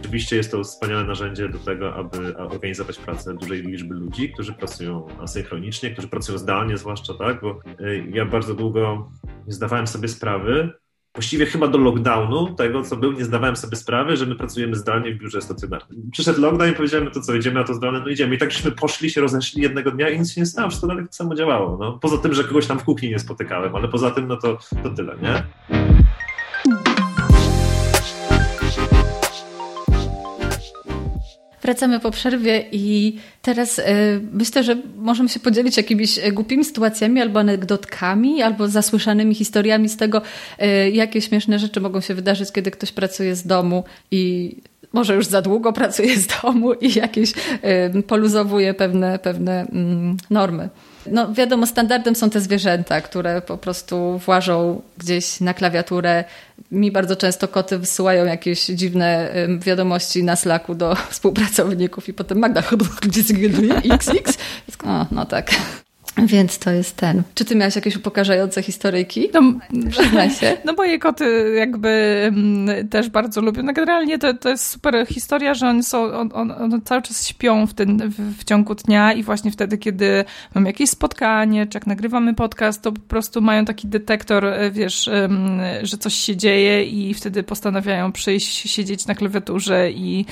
[0.00, 5.06] Oczywiście jest to wspaniałe narzędzie do tego, aby organizować pracę dużej liczby ludzi, którzy pracują
[5.20, 9.10] asynchronicznie, którzy pracują zdalnie zwłaszcza, tak, bo e, ja bardzo długo
[9.46, 10.72] nie zdawałem sobie sprawy,
[11.14, 15.14] właściwie chyba do lockdownu, tego co był, nie zdawałem sobie sprawy, że my pracujemy zdalnie
[15.14, 16.10] w biurze stacjonarnym.
[16.12, 18.00] Przyszedł lockdown i powiedziałem, no to co, idziemy na to zdalne?
[18.00, 18.34] No idziemy.
[18.34, 21.04] I tak żeśmy poszli, się rozeszli jednego dnia i nic się nie stało, wszystko dalej
[21.04, 21.78] tak samo działało.
[21.80, 21.98] No.
[21.98, 24.90] Poza tym, że kogoś tam w kuchni nie spotykałem, ale poza tym, no to, to
[24.90, 25.44] tyle, nie?
[31.62, 33.82] Wracamy po przerwie i teraz y,
[34.32, 39.96] myślę, że możemy się podzielić jakimiś e, głupimi sytuacjami albo anegdotkami, albo zasłyszanymi historiami z
[39.96, 40.22] tego,
[40.62, 44.56] y, jakie śmieszne rzeczy mogą się wydarzyć, kiedy ktoś pracuje z domu i
[44.92, 47.32] może już za długo pracuje z domu i jakieś
[47.98, 50.68] y, poluzowuje pewne, pewne mm, normy.
[51.06, 56.24] No wiadomo, standardem są te zwierzęta, które po prostu włażą gdzieś na klawiaturę.
[56.72, 62.62] Mi bardzo często koty wysyłają jakieś dziwne wiadomości na Slacku do współpracowników i potem Magda
[63.84, 64.38] XX.
[64.86, 65.50] O, no tak.
[66.16, 67.22] Więc to jest ten.
[67.34, 69.28] Czy ty miałaś jakieś upokarzające historyjki?
[69.34, 69.42] No,
[69.90, 70.56] Przyznaj się.
[70.64, 71.88] No moje koty jakby
[72.28, 73.62] mm, też bardzo lubią.
[73.62, 77.26] No generalnie to, to jest super historia, że one, są, on, on, one cały czas
[77.26, 81.76] śpią w, ten, w, w, ciągu dnia i właśnie wtedy, kiedy mam jakieś spotkanie, czy
[81.76, 85.10] jak nagrywamy podcast, to po prostu mają taki detektor, e, wiesz,
[85.82, 90.26] że coś się dzieje i wtedy postanawiają przyjść, siedzieć na klawiaturze i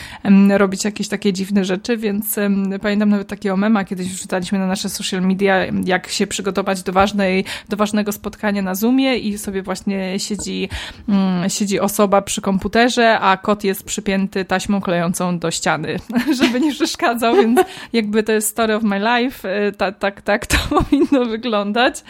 [0.50, 2.36] robić jakieś takie dziwne rzeczy, więc
[2.82, 7.44] pamiętam nawet takiego mema, kiedyś wrzucaliśmy na nasze social media, jak się przygotować do, ważnej,
[7.68, 10.68] do ważnego spotkania na Zoomie i sobie właśnie siedzi,
[11.08, 15.96] mm, siedzi osoba przy komputerze, a kot jest przypięty taśmą klejącą do ściany,
[16.42, 17.60] żeby nie przeszkadzał, więc
[17.92, 22.04] jakby to jest story of my life, tak, tak, tak to powinno wyglądać.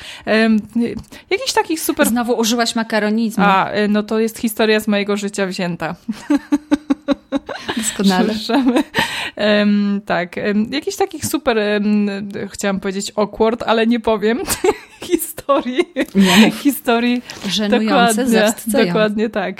[1.31, 2.09] Jakiś takich super...
[2.09, 3.45] Znowu użyłaś makaronizmu.
[3.47, 5.95] A, e, no to jest historia z mojego życia wzięta.
[7.77, 8.35] Doskonale.
[9.37, 10.37] Um, tak.
[10.71, 12.09] Jakichś takich super, um,
[12.49, 14.39] chciałam powiedzieć awkward, ale nie powiem
[15.49, 15.89] historii.
[16.15, 17.23] Nie historii.
[17.49, 19.57] Żenujące, dokładnie, dokładnie tak.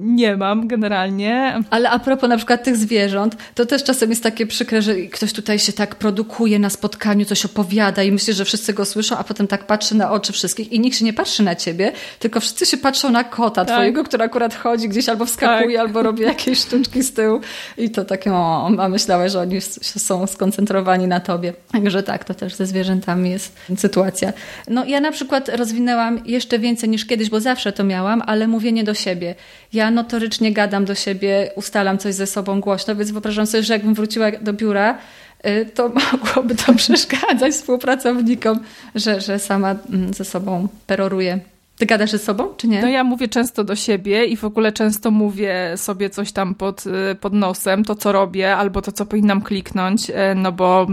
[0.00, 1.60] Nie mam generalnie.
[1.70, 5.32] Ale a propos na przykład tych zwierząt, to też czasem jest takie przykre, że ktoś
[5.32, 9.24] tutaj się tak produkuje na spotkaniu, coś opowiada i myśli, że wszyscy go słyszą, a
[9.24, 12.66] potem tak patrzy na oczy wszystkich i nikt się nie patrzy na ciebie, tylko wszyscy
[12.66, 13.74] się patrzą na kota tak.
[13.74, 15.86] twojego, który akurat chodzi gdzieś albo wskakuje, tak.
[15.86, 17.40] albo robi jakieś sztuczki z tyłu
[17.78, 21.52] i to takie, o, a myślałeś, że oni są skoncentrowani na tobie.
[21.72, 24.32] Także tak, to też ze zwierzętami jest sytuacja.
[24.68, 25.23] No ja na przykład
[25.56, 29.34] rozwinęłam jeszcze więcej niż kiedyś, bo zawsze to miałam, ale mówienie do siebie.
[29.72, 33.94] Ja notorycznie gadam do siebie, ustalam coś ze sobą głośno, więc wyobrażam sobie, że jakbym
[33.94, 34.98] wróciła do biura,
[35.46, 38.60] y, to mogłoby to przeszkadzać współpracownikom,
[38.94, 41.53] że, że sama mm, ze sobą peroruję.
[41.78, 42.82] Ty gadasz ze sobą, czy nie?
[42.82, 46.84] No ja mówię często do siebie i w ogóle często mówię sobie coś tam pod,
[46.86, 50.86] y, pod nosem, to co robię, albo to co powinnam kliknąć, y, no bo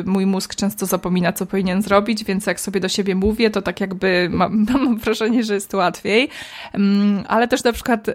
[0.00, 3.62] y, mój mózg często zapomina, co powinien zrobić, więc jak sobie do siebie mówię, to
[3.62, 6.28] tak jakby mam, mam wrażenie, że jest łatwiej.
[6.72, 8.06] Mm, ale też na przykład,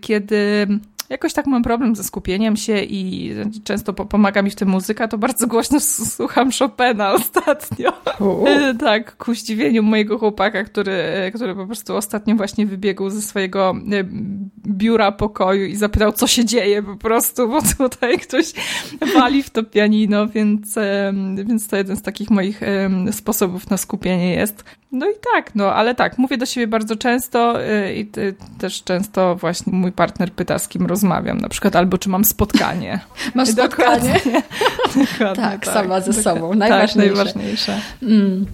[0.00, 0.66] kiedy
[1.14, 5.18] jakoś tak mam problem ze skupieniem się i często pomaga mi w tym muzyka, to
[5.18, 7.92] bardzo głośno słucham Chopina ostatnio.
[8.80, 10.92] tak, ku zdziwieniu mojego chłopaka, który,
[11.34, 14.04] który po prostu ostatnio właśnie wybiegł ze swojego e,
[14.66, 18.52] biura pokoju i zapytał, co się dzieje po prostu, bo tutaj ktoś
[19.14, 20.74] wali w to pianino, więc,
[21.44, 22.60] więc to jeden z takich moich
[23.10, 24.64] sposobów na skupienie jest.
[24.94, 28.10] No i tak, no ale tak, mówię do siebie bardzo często e, i
[28.58, 33.00] też często właśnie mój partner pyta, z kim rozmawiam, na przykład albo czy mam spotkanie.
[33.34, 34.14] Masz spotkanie?
[34.14, 34.42] Dokładnie.
[35.12, 36.54] Dokładnie, tak, tak, sama ze sobą.
[36.54, 37.24] Najważniejsze.
[37.24, 37.80] Tak, najważniejsze.
[38.02, 38.46] Mm.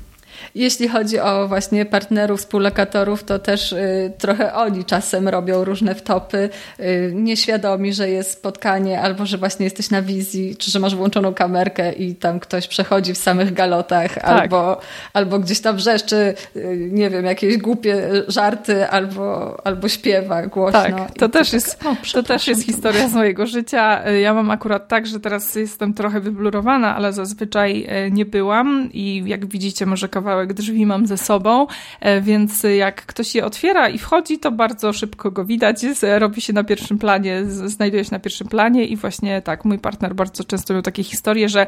[0.54, 6.50] Jeśli chodzi o właśnie partnerów, współlokatorów, to też y, trochę oni czasem robią różne wtopy,
[6.80, 11.34] y, nieświadomi, że jest spotkanie, albo że właśnie jesteś na wizji, czy że masz włączoną
[11.34, 14.24] kamerkę i tam ktoś przechodzi w samych galotach, tak.
[14.24, 14.80] albo,
[15.12, 20.80] albo gdzieś tam wrzeszczy, y, nie wiem, jakieś głupie żarty, albo, albo śpiewa głośno.
[20.80, 24.10] Tak, to też, jest, tak, to też jest historia z mojego życia.
[24.10, 29.46] Ja mam akurat tak, że teraz jestem trochę wyblurowana, ale zazwyczaj nie byłam i jak
[29.46, 31.66] widzicie, może kawałek kawałek drzwi mam ze sobą,
[32.00, 35.76] e, więc jak ktoś je otwiera i wchodzi, to bardzo szybko go widać,
[36.18, 40.14] robi się na pierwszym planie, znajduje się na pierwszym planie i właśnie tak, mój partner
[40.14, 41.66] bardzo często miał takie historie, że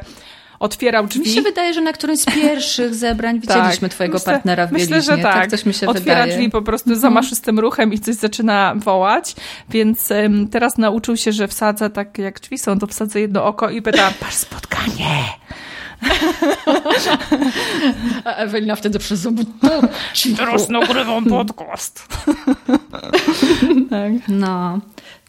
[0.59, 1.19] otwierał drzwi.
[1.19, 4.67] Mi się wydaje, że na którymś z pierwszych zebrań tak, widzieliśmy tak, twojego myślę, partnera
[4.67, 5.33] w Myślę, że tak.
[5.33, 6.33] tak coś mi się Otwiera wydaje.
[6.33, 7.01] drzwi po prostu mhm.
[7.01, 9.35] zamaszystym ruchem i coś zaczyna wołać,
[9.69, 13.69] więc um, teraz nauczył się, że wsadza tak jak drzwi są, to wsadza jedno oko
[13.69, 15.23] i pyta, masz spotkanie.
[18.25, 19.27] A Ewelina wtedy przez
[20.37, 22.07] Teraz nagrywam podcast.
[23.89, 24.13] tak.
[24.27, 24.79] No,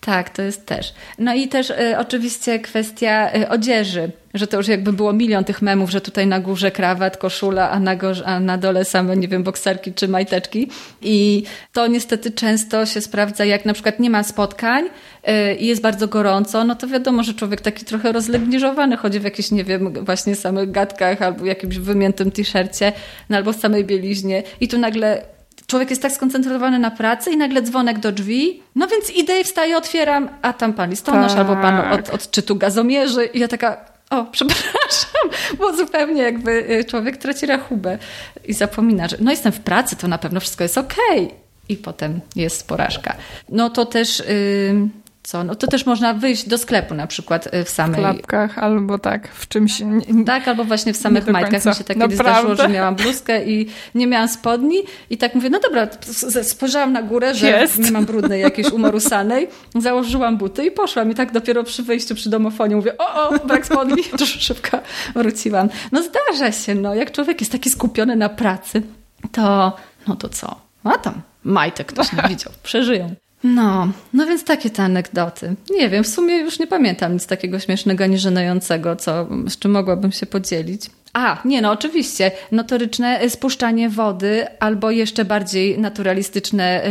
[0.04, 0.94] tak, to jest też.
[1.18, 5.62] No i też y, oczywiście kwestia y, odzieży, że to już jakby było milion tych
[5.62, 9.28] memów, że tutaj na górze krawat, koszula, a na, gorze, a na dole same, nie
[9.28, 10.68] wiem, bokserki czy majteczki.
[11.02, 15.82] I to niestety często się sprawdza, jak na przykład nie ma spotkań y, i jest
[15.82, 19.92] bardzo gorąco, no to wiadomo, że człowiek taki trochę rozlegliżowany chodzi w jakichś, nie wiem,
[20.04, 22.92] właśnie samych gadkach albo jakimś wymiętym t-shircie,
[23.28, 25.33] no albo w samej bieliźnie i tu nagle
[25.66, 29.44] człowiek jest tak skoncentrowany na pracy i nagle dzwonek do drzwi, no więc idę i
[29.44, 31.38] wstaję, otwieram, a tam pan listonosz tak.
[31.38, 37.16] albo pan od odczytu gazomierzy i ja taka, o, przepraszam, bo zupełnie jakby y, człowiek
[37.16, 37.98] traci rachubę
[38.44, 41.24] i zapomina, że no jestem w pracy, to na pewno wszystko jest okej.
[41.24, 41.44] Okay.
[41.68, 43.16] I potem jest porażka.
[43.48, 44.18] No to też...
[44.18, 45.44] Yy co?
[45.44, 48.00] No to też można wyjść do sklepu na przykład y, w samej...
[48.00, 49.82] W klapkach albo tak, w czymś...
[50.26, 51.64] Tak, albo właśnie w samych majtkach.
[51.64, 54.76] Mi się tak kiedyś zdarzyło, że miałam bluzkę i nie miałam spodni
[55.10, 55.88] i tak mówię, no dobra,
[56.42, 57.78] spojrzałam na górę, że Jest.
[57.78, 62.30] nie mam brudnej jakiejś umorusanej, założyłam buty i poszłam i tak dopiero przy wyjściu, przy
[62.30, 64.02] domofonie mówię, o, o, brak spodni,
[64.46, 64.78] szybko
[65.14, 65.68] wróciłam.
[65.92, 68.82] No zdarza się, no, jak człowiek jest taki skupiony na pracy,
[69.32, 69.76] to
[70.08, 70.56] no to co?
[70.84, 73.14] A tam majtek ktoś nie widział, przeżyją.
[73.44, 75.54] No, no więc takie te anegdoty.
[75.70, 79.70] Nie wiem, w sumie już nie pamiętam nic takiego śmiesznego ani żenującego, co, z czym
[79.70, 80.90] mogłabym się podzielić.
[81.14, 82.30] A, nie no, oczywiście.
[82.52, 86.82] Notoryczne spuszczanie wody albo jeszcze bardziej naturalistyczne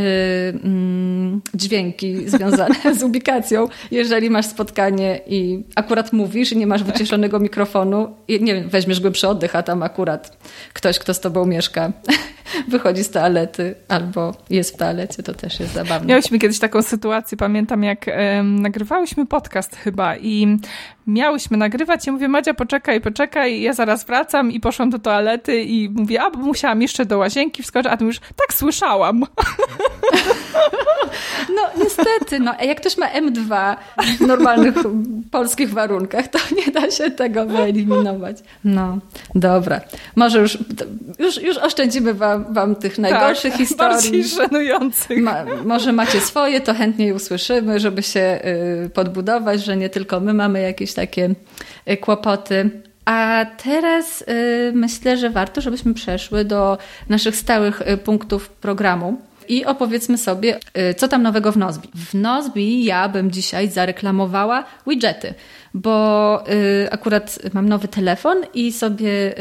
[0.54, 3.68] yy, dźwięki związane z ubikacją.
[3.92, 9.00] Jeżeli masz spotkanie i akurat mówisz i nie masz wyciszonego mikrofonu i nie wiem, weźmiesz
[9.00, 10.38] głębszy oddech, a tam akurat
[10.74, 11.92] ktoś, kto z tobą mieszka,
[12.68, 16.08] wychodzi z toalety albo jest w toalecie, to też jest zabawne.
[16.08, 20.58] Miałyśmy kiedyś taką sytuację, pamiętam jak um, nagrywałyśmy podcast chyba i
[21.08, 22.08] miałyśmy nagrywać.
[22.08, 26.32] Ja mówię, Madzia, poczekaj, poczekaj, ja zaraz wracam i poszłam do toalety i mówię, a,
[26.32, 29.26] bo musiałam jeszcze do łazienki wskoczyć, a ty już tak słyszałam.
[31.56, 33.76] No niestety, no jak ktoś ma M2
[34.18, 34.76] w normalnych
[35.32, 38.38] polskich warunkach, to nie da się tego wyeliminować.
[38.64, 38.98] No,
[39.36, 39.82] dobra.
[40.16, 40.58] Może już,
[41.20, 43.94] już, już oszczędzimy wam, wam tych najgorszych tak, historii.
[43.94, 45.24] bardziej żenujących.
[45.24, 48.40] Ma, może macie swoje, to chętnie usłyszymy, żeby się
[48.86, 51.30] y, podbudować, że nie tylko my mamy jakieś takie
[51.92, 52.70] y, kłopoty.
[53.06, 56.78] A teraz y, myślę, że warto, żebyśmy przeszły do
[57.10, 59.22] naszych stałych punktów programu.
[59.48, 60.60] I opowiedzmy sobie,
[60.98, 61.90] co tam nowego w Nozbi.
[61.96, 65.34] W Nozbi ja bym dzisiaj zareklamowała widgety,
[65.74, 66.44] bo
[66.92, 69.36] akurat mam nowy telefon i sobie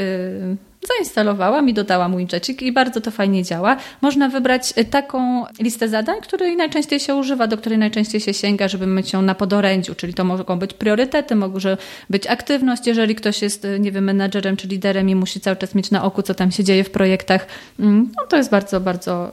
[0.88, 3.77] zainstalowałam i dodałam widgetik i bardzo to fajnie działa.
[4.01, 8.87] Można wybrać taką listę zadań, której najczęściej się używa, do której najczęściej się sięga, żeby
[8.87, 11.77] mieć ją na podorędziu, czyli to mogą być priorytety, może
[12.11, 15.90] być aktywność, jeżeli ktoś jest, nie wiem, menadżerem czy liderem i musi cały czas mieć
[15.90, 17.47] na oku, co tam się dzieje w projektach.
[17.81, 19.31] Mm, no to jest bardzo, bardzo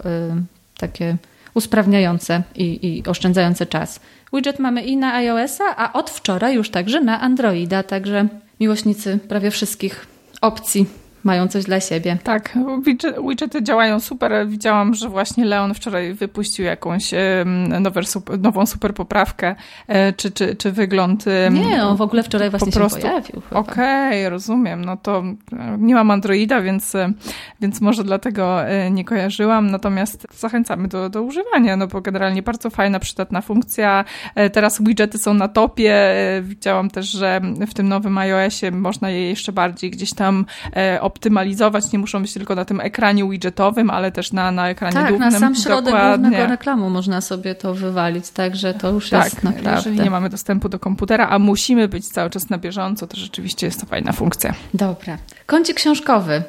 [0.77, 1.17] takie
[1.53, 3.99] usprawniające i, i oszczędzające czas.
[4.33, 8.27] Widget mamy i na iOS-a, a od wczoraj już także na Androida, także
[8.59, 10.07] miłośnicy prawie wszystkich
[10.41, 10.85] opcji
[11.23, 12.17] mają coś dla siebie.
[12.23, 12.57] Tak,
[13.25, 14.47] widgety działają super.
[14.47, 17.11] Widziałam, że właśnie Leon wczoraj wypuścił jakąś
[17.79, 18.01] nowe,
[18.39, 19.55] nową super poprawkę,
[19.87, 21.25] e, czy, czy, czy wygląd.
[21.51, 23.01] Nie, on w ogóle wczoraj właśnie po prostu...
[23.01, 23.41] się pojawił.
[23.51, 24.85] Okej, okay, rozumiem.
[24.85, 27.13] No to e, nie mam Androida, więc, e,
[27.61, 28.59] więc może dlatego
[28.91, 29.71] nie kojarzyłam.
[29.71, 34.05] Natomiast zachęcamy do, do używania, no bo generalnie bardzo fajna, przydatna funkcja.
[34.53, 36.13] Teraz widgety są na topie.
[36.41, 40.45] Widziałam też, że w tym nowym iOSie można je jeszcze bardziej gdzieś tam
[41.09, 45.09] optymalizować, nie muszą być tylko na tym ekranie widgetowym, ale też na, na ekranie tak,
[45.09, 45.31] głównym.
[45.31, 46.29] Tak, na sam środek Dokładnie.
[46.29, 49.75] głównego reklamu można sobie to wywalić, także to już tak, jest naprawdę...
[49.75, 53.65] jeżeli nie mamy dostępu do komputera, a musimy być cały czas na bieżąco, to rzeczywiście
[53.65, 54.53] jest to fajna funkcja.
[54.73, 55.17] Dobra.
[55.45, 56.43] Kącik książkowy.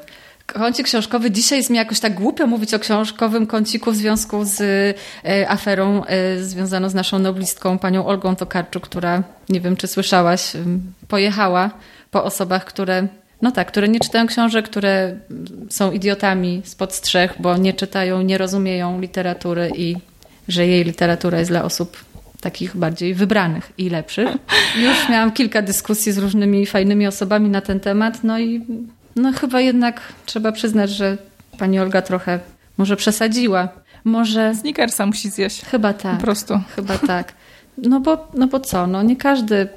[0.46, 1.30] Kącik książkowy.
[1.30, 4.60] Dzisiaj jest mi jakoś tak głupio mówić o książkowym kąciku w związku z
[5.24, 10.52] e, aferą e, związaną z naszą noblistką, panią Olgą Tokarczuk, która, nie wiem czy słyszałaś,
[11.08, 11.70] pojechała
[12.10, 13.08] po osobach, które
[13.42, 15.16] no tak, które nie czytają książek, które
[15.68, 19.96] są idiotami spod strzech, bo nie czytają, nie rozumieją literatury i
[20.48, 22.04] że jej literatura jest dla osób
[22.40, 24.28] takich bardziej wybranych i lepszych.
[24.76, 28.66] Już miałam kilka dyskusji z różnymi fajnymi osobami na ten temat, no i
[29.16, 31.18] no chyba jednak trzeba przyznać, że
[31.58, 32.40] pani Olga trochę
[32.78, 33.68] może przesadziła.
[34.04, 34.54] Może...
[34.54, 35.64] Snickersa musi zjeść.
[35.64, 36.16] Chyba tak.
[36.16, 36.60] Po prostu.
[36.76, 37.32] Chyba tak.
[37.78, 39.68] No bo, no bo co, no nie każdy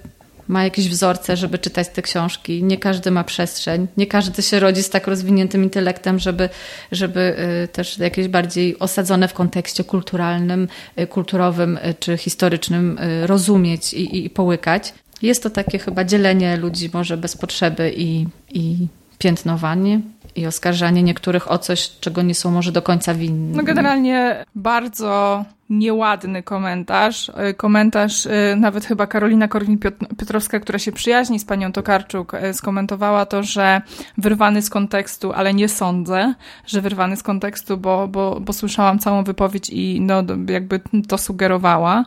[0.48, 2.64] ma jakieś wzorce, żeby czytać te książki.
[2.64, 3.88] Nie każdy ma przestrzeń.
[3.98, 6.50] Nie każdy się rodzi z tak rozwiniętym intelektem, żeby,
[6.92, 10.68] żeby y, też jakieś bardziej osadzone w kontekście kulturalnym,
[11.00, 14.94] y, kulturowym y, czy historycznym rozumieć i, i połykać.
[15.22, 20.02] Jest to takie chyba dzielenie ludzi może bez potrzeby i, i piętnowanie
[20.36, 23.56] i oskarżanie niektórych o coś, czego nie są może do końca winni.
[23.58, 27.32] No generalnie bardzo nieładny komentarz.
[27.36, 33.26] E, komentarz e, nawet chyba Karolina Korwin-Piotrowska, która się przyjaźni z panią Tokarczuk, e, skomentowała
[33.26, 33.82] to, że
[34.18, 36.34] wyrwany z kontekstu, ale nie sądzę,
[36.66, 42.06] że wyrwany z kontekstu, bo, bo, bo słyszałam całą wypowiedź i no, jakby to sugerowała.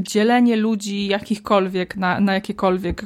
[0.00, 3.02] Dzielenie ludzi jakichkolwiek na, na jakiekolwiek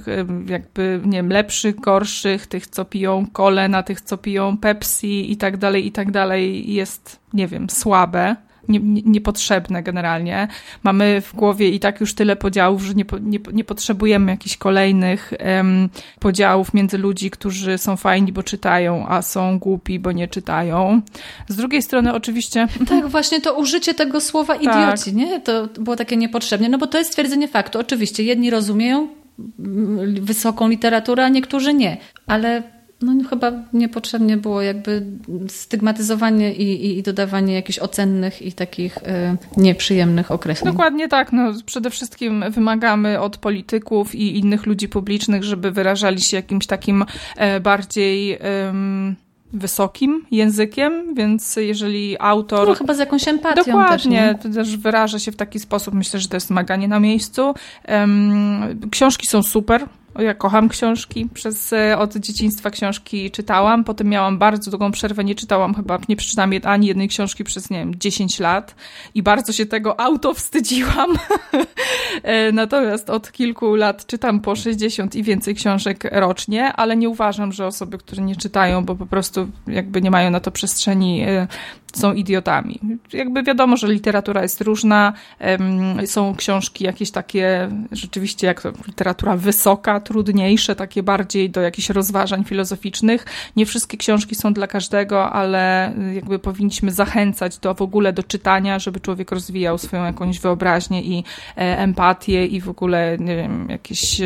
[0.47, 5.37] jakby, nie wiem, lepszych, gorszych, tych, co piją kole, na tych, co piją Pepsi i
[5.37, 8.37] tak dalej, i tak dalej jest, nie wiem, słabe
[8.69, 10.49] nie, nie, niepotrzebne generalnie.
[10.83, 15.33] Mamy w głowie i tak już tyle podziałów, że nie, nie, nie potrzebujemy jakichś kolejnych
[16.21, 21.03] podziałów między ludzi, którzy są fajni, bo czytają, a są głupi, bo nie czytają.
[21.49, 22.67] Z drugiej strony oczywiście...
[22.89, 24.63] Tak, właśnie to użycie tego słowa tak.
[24.63, 25.15] idioci, tak.
[25.15, 25.41] nie?
[25.41, 27.79] To było takie niepotrzebne, no bo to jest stwierdzenie faktu.
[27.79, 29.09] Oczywiście jedni rozumieją
[30.21, 31.97] wysoką literaturę, a niektórzy nie.
[32.27, 32.63] Ale
[33.03, 35.07] no chyba niepotrzebnie było jakby
[35.49, 39.01] stygmatyzowanie i, i dodawanie jakichś ocennych i takich y,
[39.57, 40.73] nieprzyjemnych określeń.
[40.73, 41.33] Dokładnie tak.
[41.33, 47.05] No, przede wszystkim wymagamy od polityków i innych ludzi publicznych, żeby wyrażali się jakimś takim
[47.37, 48.39] e, bardziej
[49.53, 52.69] wysokim językiem, więc jeżeli autor...
[52.69, 56.29] No chyba z jakąś empatią Dokładnie, też, też wyraża się w taki sposób, myślę, że
[56.29, 57.55] to jest wymaganie na miejscu.
[58.91, 59.87] Książki są super,
[60.19, 61.29] Ja kocham książki.
[61.35, 63.85] Przez, e, od dzieciństwa książki czytałam.
[63.85, 65.25] Potem miałam bardzo długą przerwę.
[65.25, 68.75] Nie czytałam chyba, nie przeczytałam ani jednej książki przez, nie wiem, 10 lat.
[69.15, 71.11] I bardzo się tego auto wstydziłam.
[72.23, 77.53] E, natomiast od kilku lat czytam po 60 i więcej książek rocznie, ale nie uważam,
[77.53, 81.47] że osoby, które nie czytają, bo po prostu jakby nie mają na to przestrzeni, e,
[81.95, 82.81] są idiotami.
[83.13, 85.13] Jakby wiadomo, że literatura jest różna.
[86.07, 92.45] Są książki jakieś takie, rzeczywiście jak to literatura wysoka, trudniejsze, takie bardziej do jakichś rozważań
[92.45, 93.27] filozoficznych.
[93.57, 98.79] Nie wszystkie książki są dla każdego, ale jakby powinniśmy zachęcać do w ogóle do czytania,
[98.79, 101.25] żeby człowiek rozwijał swoją jakąś wyobraźnię i
[101.57, 104.21] e, empatię i w ogóle, nie wiem, jakieś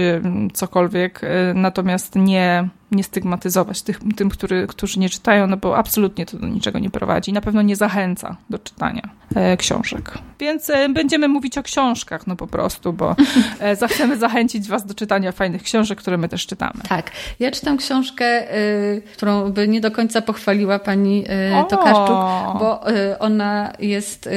[0.52, 1.20] cokolwiek.
[1.24, 6.38] E, natomiast nie nie stygmatyzować tych, tym, który, którzy nie czytają, no bo absolutnie to
[6.38, 7.32] do niczego nie prowadzi.
[7.32, 10.18] Na pewno nie zachęca do czytania e, książek.
[10.40, 13.16] Więc e, będziemy mówić o książkach, no po prostu, bo
[13.60, 16.80] e, chcemy zachęcić Was do czytania fajnych książek, które my też czytamy.
[16.88, 17.10] Tak.
[17.40, 22.16] Ja czytam książkę, y, którą by nie do końca pochwaliła pani y, Tokarczuk,
[22.60, 24.28] bo y, ona jest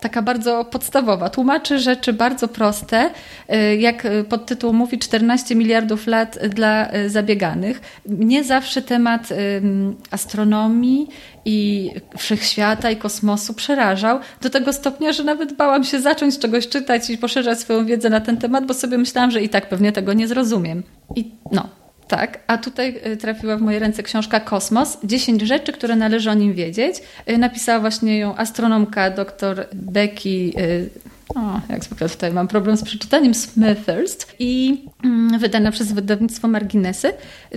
[0.00, 1.30] taka bardzo podstawowa.
[1.30, 3.10] Tłumaczy rzeczy bardzo proste,
[3.54, 7.80] y, jak podtytuł mówi 14 miliardów lat dla y, zabieganych.
[8.06, 9.28] Mnie zawsze temat
[10.10, 11.08] astronomii
[11.44, 17.10] i wszechświata i kosmosu przerażał do tego stopnia, że nawet bałam się zacząć czegoś czytać
[17.10, 20.12] i poszerzać swoją wiedzę na ten temat, bo sobie myślałam, że i tak pewnie tego
[20.12, 20.82] nie zrozumiem.
[21.16, 21.68] I no,
[22.08, 24.98] tak, a tutaj y, trafiła w moje ręce książka Kosmos.
[25.04, 26.96] 10 rzeczy, które należy o nim wiedzieć.
[27.30, 30.28] Y, napisała właśnie ją astronomka dr Becky.
[30.28, 30.90] Y,
[31.34, 37.12] o, jak zwykle tutaj mam problem z przeczytaniem Smithurst i mm, wydana przez wydawnictwo Marginesy.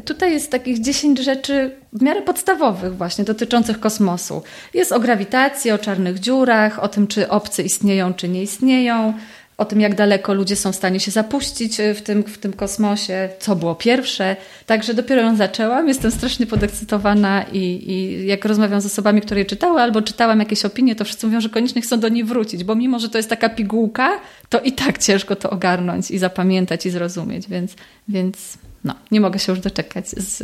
[0.05, 4.43] Tutaj jest takich 10 rzeczy w miarę podstawowych właśnie dotyczących kosmosu.
[4.73, 9.13] Jest o grawitacji, o czarnych dziurach, o tym, czy obcy istnieją, czy nie istnieją,
[9.61, 12.53] o tym, jak daleko ludzie są w stanie się zapuścić e, w tym, w tym
[12.53, 14.35] kosmosie, co było pierwsze.
[14.65, 15.87] Także dopiero ją zaczęłam.
[15.87, 17.59] Jestem strasznie podekscytowana i,
[17.91, 21.41] i jak rozmawiam z osobami, które je czytały, albo czytałam jakieś opinie, to wszyscy mówią,
[21.41, 24.09] że koniecznie chcą do niej wrócić, bo mimo, że to jest taka pigułka,
[24.49, 27.75] to i tak ciężko to ogarnąć i zapamiętać i zrozumieć, więc,
[28.07, 30.43] więc no, nie mogę się już doczekać z.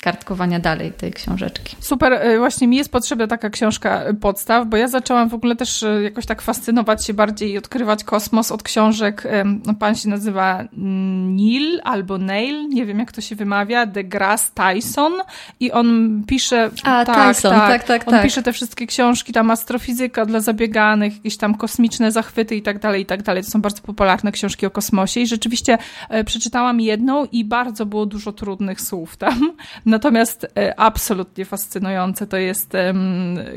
[0.00, 1.76] Kartkowania dalej tej książeczki.
[1.80, 5.82] Super, y, właśnie mi jest potrzebna taka książka podstaw, bo ja zaczęłam w ogóle też
[5.82, 9.28] y, jakoś tak fascynować się bardziej i odkrywać kosmos od książek.
[9.66, 15.12] No, pan się nazywa Neil albo Neil, nie wiem jak to się wymawia, DeGrasse Tyson
[15.60, 16.70] i on pisze...
[16.82, 18.08] A, tak, Tyson, tak, tak, tak.
[18.08, 18.22] On tak.
[18.22, 23.02] pisze te wszystkie książki, tam astrofizyka dla zabieganych, jakieś tam kosmiczne zachwyty i tak dalej,
[23.02, 23.44] i tak dalej.
[23.44, 25.78] To są bardzo popularne książki o kosmosie i rzeczywiście
[26.08, 29.52] e, przeczytałam jedną i bardzo było dużo trudnych słów tam.
[29.86, 32.72] Natomiast e, absolutnie fascynujące to jest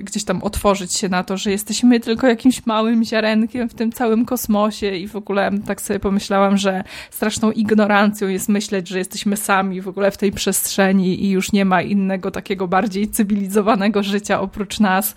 [0.02, 4.26] gdzieś tam otworzyć się na to, że jesteśmy tylko jakimś małym ziarenkiem w tym całym
[4.26, 9.82] kosmosie i w ogóle tak sobie pomyślałam, że straszną ignorancją jest myśleć, że jesteśmy sami
[9.82, 14.80] w ogóle w tej przestrzeni i już nie ma innego takiego bardziej cywilizowanego życia oprócz
[14.80, 15.16] nas.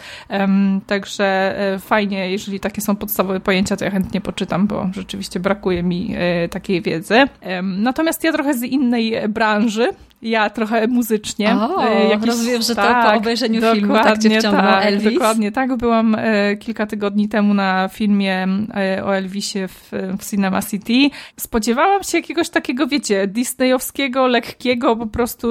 [0.87, 5.83] Także e, fajnie, jeżeli takie są podstawowe pojęcia, to ja chętnie poczytam, bo rzeczywiście brakuje
[5.83, 7.15] mi e, takiej wiedzy.
[7.63, 9.89] Natomiast ja trochę z innej branży,
[10.23, 11.57] ja trochę muzycznie.
[11.57, 14.87] O, e, jakiś, rozumiem, że tak, to po tak, obejrzeniu filmu tak cię wciągnął tak,
[14.87, 15.13] Elvis.
[15.13, 15.77] Dokładnie, tak.
[15.77, 21.11] Byłam e, kilka tygodni temu na filmie e, o Elvisie w, w Cinema City.
[21.37, 25.49] Spodziewałam się jakiegoś takiego, wiecie, disneyowskiego, lekkiego, po prostu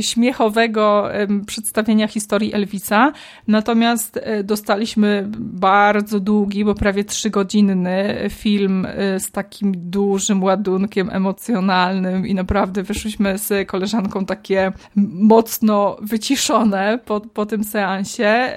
[0.00, 1.08] śmiechowego
[1.46, 3.12] przedstawienia historii Elvisa.
[3.48, 8.86] Natomiast dostaliśmy bardzo długi, bo prawie trzygodzinny film
[9.18, 14.72] z takim dużym ładunkiem emocjonalnym i naprawdę wyszłyśmy z koleżanką takie
[15.12, 18.54] mocno wyciszone po, po tym seansie.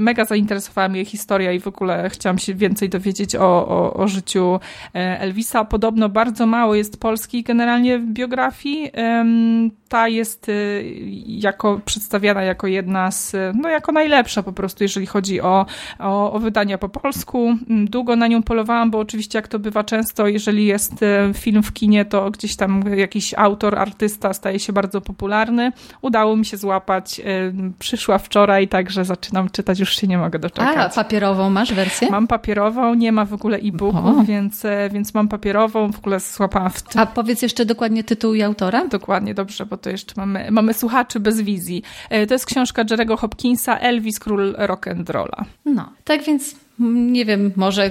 [0.00, 4.60] Mega zainteresowała mnie historia i w ogóle chciałam się więcej dowiedzieć o, o, o życiu
[4.94, 5.64] e, Elvisa.
[5.64, 8.90] Podobno bardzo mało jest polskiej generalnie w biografii.
[9.88, 10.84] Ta jest y,
[11.26, 15.66] jako przedstawiana jako jedna z, no jako najlepsza po prostu, jeżeli chodzi o,
[15.98, 17.56] o, o wydania po polsku.
[17.70, 21.62] Mm, długo na nią polowałam, bo oczywiście jak to bywa często, jeżeli jest e, film
[21.62, 25.72] w kinie, to gdzieś tam jakiś autor, artysta staje się bardzo popularny.
[26.02, 27.20] Udało mi się złapać.
[27.78, 30.92] Przyszła wczoraj, także zaczynam czytać, już się nie mogę doczekać.
[30.92, 32.10] A, papierową masz wersję?
[32.10, 36.70] Mam papierową, nie ma w ogóle e-booków, więc, e, więc mam papierową, w ogóle złapałam
[36.70, 38.88] w A powiedz jeszcze dokładnie tytuł i autora?
[38.88, 41.82] Dokładnie, dobrze, bo to jeszcze mamy, mamy słuchaczy bez wizji.
[42.10, 45.44] E, to jest książka Jerego Hopkinsa, Elvis, król rock'n'rolla.
[45.64, 47.90] No, tak więc nie wiem, może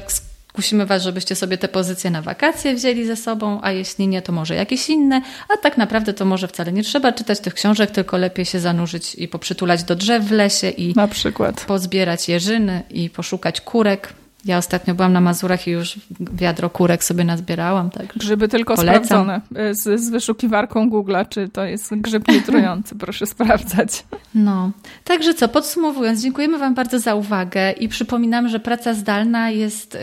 [0.57, 4.31] Kusimy Was, żebyście sobie te pozycje na wakacje wzięli ze sobą, a jeśli nie, to
[4.31, 5.21] może jakieś inne.
[5.49, 9.15] A tak naprawdę to może wcale nie trzeba czytać tych książek, tylko lepiej się zanurzyć
[9.15, 14.13] i poprzytulać do drzew w lesie i na przykład pozbierać jeżyny i poszukać kurek
[14.47, 17.89] Ja ostatnio byłam na Mazurach i już wiadro kurek sobie nazbierałam.
[17.89, 18.07] Tak.
[18.07, 19.05] Grzyby tylko Polecam.
[19.05, 19.41] sprawdzone
[19.71, 22.95] z, z wyszukiwarką Google'a, czy to jest grzyb nietrujący.
[23.05, 24.05] Proszę sprawdzać.
[24.35, 24.71] No,
[25.03, 29.99] także co, podsumowując, dziękujemy Wam bardzo za uwagę i przypominam, że praca zdalna jest y,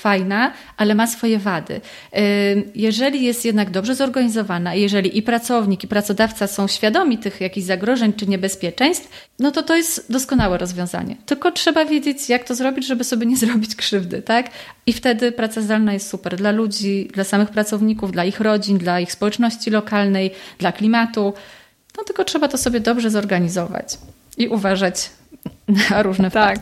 [0.00, 1.80] fajna, ale ma swoje wady.
[2.18, 7.66] Y, jeżeli jest jednak dobrze zorganizowana, jeżeli i pracownik, i pracodawca są świadomi tych jakichś
[7.66, 11.16] zagrożeń czy niebezpieczeństw, no to to jest doskonałe rozwiązanie.
[11.26, 14.50] Tylko trzeba wiedzieć, jak to zrobić, żeby sobie nie zrobić krzywdy, tak?
[14.86, 19.00] I wtedy praca zdalna jest super dla ludzi, dla samych pracowników, dla ich rodzin, dla
[19.00, 21.34] ich społeczności lokalnej, dla klimatu.
[21.96, 23.98] No tylko trzeba to sobie dobrze zorganizować
[24.38, 25.10] i uważać
[25.90, 26.58] na różne tak.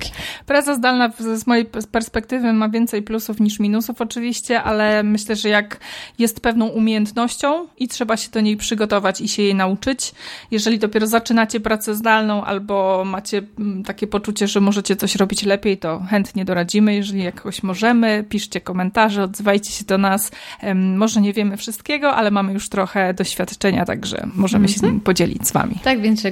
[0.46, 5.80] Praca zdalna z mojej perspektywy ma więcej plusów niż minusów oczywiście, ale myślę, że jak
[6.18, 10.12] jest pewną umiejętnością i trzeba się do niej przygotować i się jej nauczyć,
[10.50, 15.78] jeżeli dopiero zaczynacie pracę zdalną albo macie mm, takie poczucie, że możecie coś robić lepiej,
[15.78, 20.30] to chętnie doradzimy, jeżeli jakoś możemy, piszcie komentarze, odzywajcie się do nas.
[20.74, 25.48] Może nie wiemy wszystkiego, ale mamy już trochę doświadczenia, także możemy się z nim podzielić
[25.48, 25.74] z wami.
[25.84, 26.22] Tak więc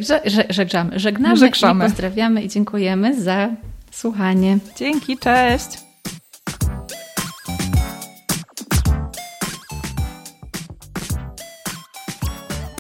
[0.49, 3.49] żegrzamy, żegnamy, żegnamy, i pozdrawiamy i dziękujemy za
[3.91, 4.59] słuchanie.
[4.77, 5.90] Dzięki, cześć.